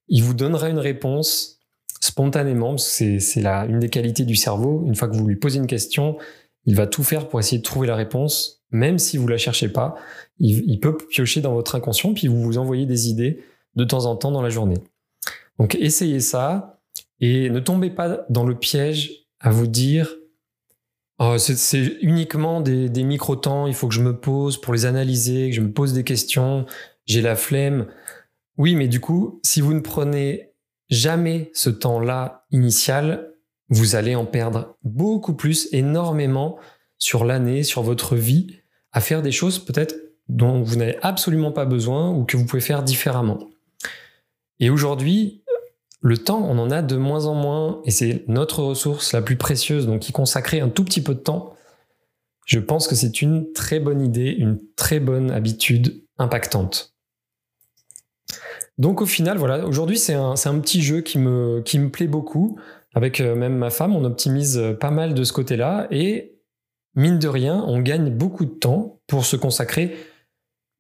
il 0.10 0.22
vous 0.22 0.34
donnera 0.34 0.68
une 0.68 0.80
réponse 0.80 1.62
spontanément, 2.02 2.78
c'est 2.78 3.20
une 3.70 3.80
des 3.80 3.90
qualités 3.90 4.26
du 4.26 4.36
cerveau. 4.36 4.84
Une 4.86 4.96
fois 4.96 5.08
que 5.08 5.16
vous 5.16 5.26
lui 5.26 5.38
posez 5.38 5.60
une 5.60 5.68
question, 5.68 6.18
il 6.66 6.76
va 6.76 6.88
tout 6.88 7.04
faire 7.04 7.30
pour 7.30 7.40
essayer 7.40 7.60
de 7.60 7.64
trouver 7.64 7.88
la 7.88 7.96
réponse, 7.96 8.66
même 8.72 9.00
si 9.00 9.16
vous 9.16 9.30
la 9.30 9.38
cherchez 9.38 9.70
pas. 9.70 9.96
Il, 10.40 10.70
il 10.70 10.82
peut 10.82 10.98
piocher 10.98 11.40
dans 11.40 11.54
votre 11.54 11.76
inconscient, 11.76 12.14
puis 12.14 12.28
vous 12.28 12.42
vous 12.42 12.58
envoyez 12.58 12.86
des 12.86 13.08
idées 13.08 13.46
de 13.78 13.86
temps 13.86 14.08
en 14.08 14.18
temps 14.18 14.32
dans 14.32 14.42
la 14.42 14.50
journée. 14.50 14.80
Donc 15.60 15.76
essayez 15.76 16.20
ça 16.20 16.82
et 17.20 17.50
ne 17.50 17.60
tombez 17.60 17.90
pas 17.90 18.26
dans 18.30 18.46
le 18.46 18.56
piège 18.56 19.28
à 19.40 19.50
vous 19.50 19.68
dire 19.68 20.16
oh, 21.20 21.38
c'est 21.38 21.98
uniquement 22.02 22.62
des, 22.62 22.90
des 22.90 23.04
micro-temps, 23.04 23.68
il 23.68 23.74
faut 23.74 23.88
que 23.88 23.94
je 23.94 24.02
me 24.02 24.20
pose 24.20 24.60
pour 24.60 24.74
les 24.74 24.86
analyser, 24.86 25.50
que 25.50 25.56
je 25.56 25.62
me 25.62 25.72
pose 25.72 25.94
des 25.94 26.04
questions, 26.04 26.66
j'ai 27.06 27.22
la 27.22 27.36
flemme. 27.36 27.88
Oui, 28.58 28.76
mais 28.76 28.88
du 28.88 29.00
coup, 29.00 29.40
si 29.44 29.62
vous 29.62 29.74
ne 29.74 29.80
prenez 29.80 30.54
jamais 30.90 31.50
ce 31.54 31.70
temps-là 31.70 32.46
initial, 32.52 33.34
vous 33.70 33.96
allez 33.96 34.16
en 34.16 34.26
perdre 34.26 34.78
beaucoup 34.84 35.34
plus, 35.34 35.68
énormément 35.72 36.58
sur 36.98 37.26
l'année, 37.26 37.64
sur 37.64 37.82
votre 37.82 38.16
vie, 38.16 38.60
à 38.92 39.02
faire 39.02 39.22
des 39.22 39.32
choses 39.32 39.60
peut-être 39.60 39.96
dont 40.30 40.62
vous 40.62 40.76
n'avez 40.76 40.98
absolument 41.02 41.52
pas 41.52 41.66
besoin 41.66 42.12
ou 42.12 42.24
que 42.24 42.38
vous 42.38 42.46
pouvez 42.46 42.62
faire 42.62 42.84
différemment. 42.84 43.50
Et 44.60 44.70
aujourd'hui, 44.70 45.43
le 46.04 46.18
temps, 46.18 46.46
on 46.46 46.60
en 46.60 46.70
a 46.70 46.82
de 46.82 46.98
moins 46.98 47.28
en 47.28 47.34
moins, 47.34 47.82
et 47.86 47.92
c'est 47.92 48.26
notre 48.28 48.62
ressource 48.62 49.14
la 49.14 49.22
plus 49.22 49.38
précieuse, 49.38 49.88
donc 49.88 50.10
y 50.10 50.12
consacrer 50.12 50.60
un 50.60 50.68
tout 50.68 50.84
petit 50.84 51.02
peu 51.02 51.16
de 51.16 51.20
temps, 51.20 51.56
je 52.46 52.60
pense 52.60 52.90
que 52.90 52.96
c'est 52.96 53.22
une 53.22 53.54
très 53.54 53.80
bonne 53.80 54.02
idée, 54.02 54.36
une 54.38 54.60
très 54.76 55.00
bonne 55.00 55.32
habitude 55.32 56.04
impactante. 56.18 56.94
Donc 58.78 59.02
au 59.02 59.06
final, 59.06 59.38
voilà, 59.38 59.66
aujourd'hui 59.66 59.98
c'est 59.98 60.14
un, 60.14 60.36
petit 60.60 60.82
jeu 60.82 61.00
qui 61.00 61.20
me, 61.20 61.62
qui 61.64 61.80
me 61.80 61.90
plaît 61.90 62.08
beaucoup. 62.08 62.60
Avec 62.96 63.22
euh, 63.22 63.34
même 63.34 63.56
ma 63.56 63.70
femme, 63.70 63.96
on 63.96 64.04
optimise 64.04 64.62
pas 64.82 64.92
mal 64.92 65.14
de 65.14 65.24
ce 65.24 65.32
côté-là, 65.32 65.88
et 65.90 66.36
mine 66.96 67.18
de 67.18 67.30
rien, 67.30 67.64
on 67.66 67.80
gagne 67.80 68.10
beaucoup 68.10 68.46
de 68.46 68.52
temps 68.52 69.00
pour 69.08 69.26
se 69.26 69.38
consacrer 69.38 69.96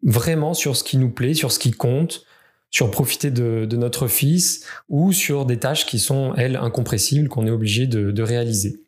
vraiment 0.03 0.53
sur 0.53 0.75
ce 0.75 0.83
qui 0.83 0.97
nous 0.97 1.11
plaît, 1.11 1.33
sur 1.33 1.53
ce 1.53 1.59
qui 1.59 1.71
compte, 1.71 2.25
sur 2.73 2.89
profiter 2.89 3.29
de, 3.29 3.67
notre 3.77 4.07
fils 4.07 4.65
ou 4.89 5.13
sur 5.13 5.45
des 5.45 5.57
tâches 5.57 5.85
qui 5.85 5.99
sont, 5.99 6.33
elles, 6.35 6.55
incompressibles, 6.55 7.29
qu'on 7.29 7.45
est 7.45 7.51
obligé 7.51 7.85
de, 7.85 8.21
réaliser. 8.23 8.81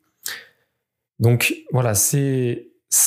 Donc 1.20 1.54
voilà, 1.70 1.94
c'est 1.94 2.66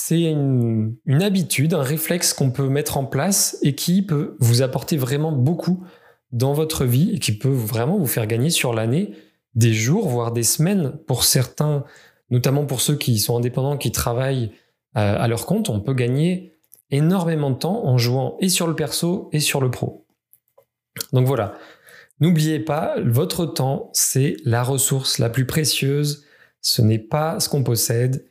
une, 0.09 0.95
une, 1.05 1.21
habitude, 1.21 1.73
un 1.73 1.83
réflexe 1.83 2.31
qu'on 2.33 2.49
peut 2.49 2.69
mettre 2.69 2.97
en 2.97 3.03
place 3.03 3.57
et 3.61 3.75
qui 3.75 4.01
peut 4.01 4.37
vous 4.39 4.61
apporter 4.61 4.95
vraiment 4.95 5.33
beaucoup 5.33 5.83
dans 6.31 6.53
votre 6.53 6.85
vie 6.85 7.11
et 7.13 7.19
qui 7.19 7.37
peut 7.37 7.49
vraiment 7.49 7.97
vous 7.97 8.07
faire 8.07 8.25
gagner 8.25 8.49
sur 8.49 8.73
l'année 8.73 9.11
des 9.55 9.73
jours, 9.73 10.07
voire 10.07 10.31
des 10.31 10.43
semaines 10.43 10.93
pour 11.07 11.25
certains, 11.25 11.83
notamment 12.29 12.65
pour 12.65 12.79
ceux 12.79 12.95
qui 12.95 13.19
sont 13.19 13.35
indépendants, 13.35 13.77
qui 13.77 13.91
travaillent 13.91 14.51
euh, 14.95 15.17
à 15.19 15.27
leur 15.27 15.45
compte. 15.45 15.69
On 15.69 15.81
peut 15.81 15.93
gagner 15.93 16.53
énormément 16.89 17.49
de 17.49 17.57
temps 17.57 17.85
en 17.85 17.97
jouant 17.97 18.37
et 18.39 18.47
sur 18.47 18.65
le 18.65 18.75
perso 18.75 19.29
et 19.33 19.41
sur 19.41 19.59
le 19.59 19.69
pro. 19.69 20.05
Donc 21.13 21.27
voilà, 21.27 21.57
n'oubliez 22.19 22.59
pas, 22.59 22.95
votre 23.03 23.45
temps, 23.45 23.89
c'est 23.93 24.37
la 24.45 24.63
ressource 24.63 25.17
la 25.17 25.29
plus 25.29 25.45
précieuse. 25.45 26.25
Ce 26.61 26.81
n'est 26.81 26.99
pas 26.99 27.39
ce 27.39 27.49
qu'on 27.49 27.63
possède 27.63 28.25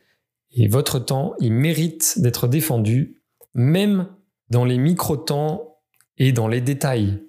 et 0.51 0.67
votre 0.67 0.99
temps, 0.99 1.35
il 1.39 1.53
mérite 1.53 2.19
d'être 2.19 2.47
défendu, 2.47 3.21
même 3.53 4.07
dans 4.49 4.65
les 4.65 4.77
micro-temps 4.77 5.77
et 6.17 6.31
dans 6.31 6.47
les 6.47 6.61
détails. 6.61 7.23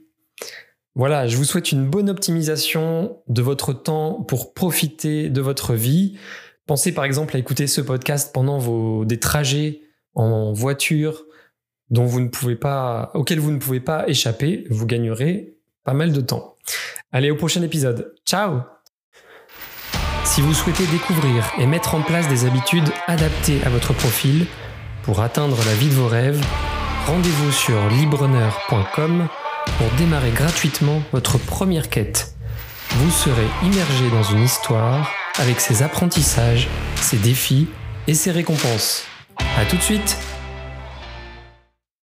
Voilà, 0.95 1.27
je 1.27 1.37
vous 1.37 1.45
souhaite 1.45 1.71
une 1.71 1.89
bonne 1.89 2.11
optimisation 2.11 3.23
de 3.29 3.43
votre 3.43 3.73
temps 3.73 4.23
pour 4.23 4.55
profiter 4.55 5.29
de 5.29 5.41
votre 5.41 5.75
vie. 5.75 6.17
Pensez 6.67 6.93
par 6.93 7.05
exemple 7.05 7.37
à 7.37 7.39
écouter 7.39 7.67
ce 7.67 7.81
podcast 7.81 8.33
pendant 8.35 8.59
vos, 8.59 9.05
des 9.05 9.21
trajets 9.21 9.83
en 10.15 10.53
voiture 10.53 11.25
dont 11.91 12.07
vous 12.07 12.21
ne 12.21 12.29
pouvez 12.29 12.57
pas, 12.57 13.11
auxquels 13.15 13.41
vous 13.41 13.53
ne 13.53 13.59
pouvez 13.59 13.81
pas 13.81 14.09
échapper. 14.09 14.65
Vous 14.71 14.87
gagnerez 14.87 15.55
pas 15.85 15.95
mal 15.95 16.13
de 16.13 16.21
temps. 16.21 16.57
Allez, 17.13 17.31
au 17.31 17.37
prochain 17.37 17.63
épisode. 17.63 18.15
Ciao 18.25 18.61
si 20.31 20.43
vous 20.43 20.55
souhaitez 20.55 20.87
découvrir 20.87 21.51
et 21.59 21.67
mettre 21.67 21.97
en 21.97 22.03
place 22.03 22.29
des 22.29 22.45
habitudes 22.45 22.89
adaptées 23.09 23.61
à 23.65 23.69
votre 23.69 23.93
profil 23.93 24.47
pour 25.03 25.23
atteindre 25.23 25.57
la 25.67 25.75
vie 25.75 25.89
de 25.89 25.95
vos 25.95 26.07
rêves, 26.07 26.41
rendez-vous 27.07 27.51
sur 27.51 27.89
libreneur.com 27.89 29.27
pour 29.77 29.91
démarrer 29.99 30.31
gratuitement 30.31 31.03
votre 31.13 31.37
première 31.37 31.91
quête. 31.91 32.37
Vous 32.91 33.11
serez 33.11 33.47
immergé 33.65 34.09
dans 34.11 34.23
une 34.23 34.45
histoire 34.45 35.11
avec 35.39 35.59
ses 35.59 35.83
apprentissages, 35.83 36.69
ses 36.95 37.19
défis 37.19 37.67
et 38.07 38.15
ses 38.15 38.31
récompenses. 38.31 39.05
A 39.59 39.65
tout 39.65 39.77
de 39.77 39.83
suite 39.83 40.17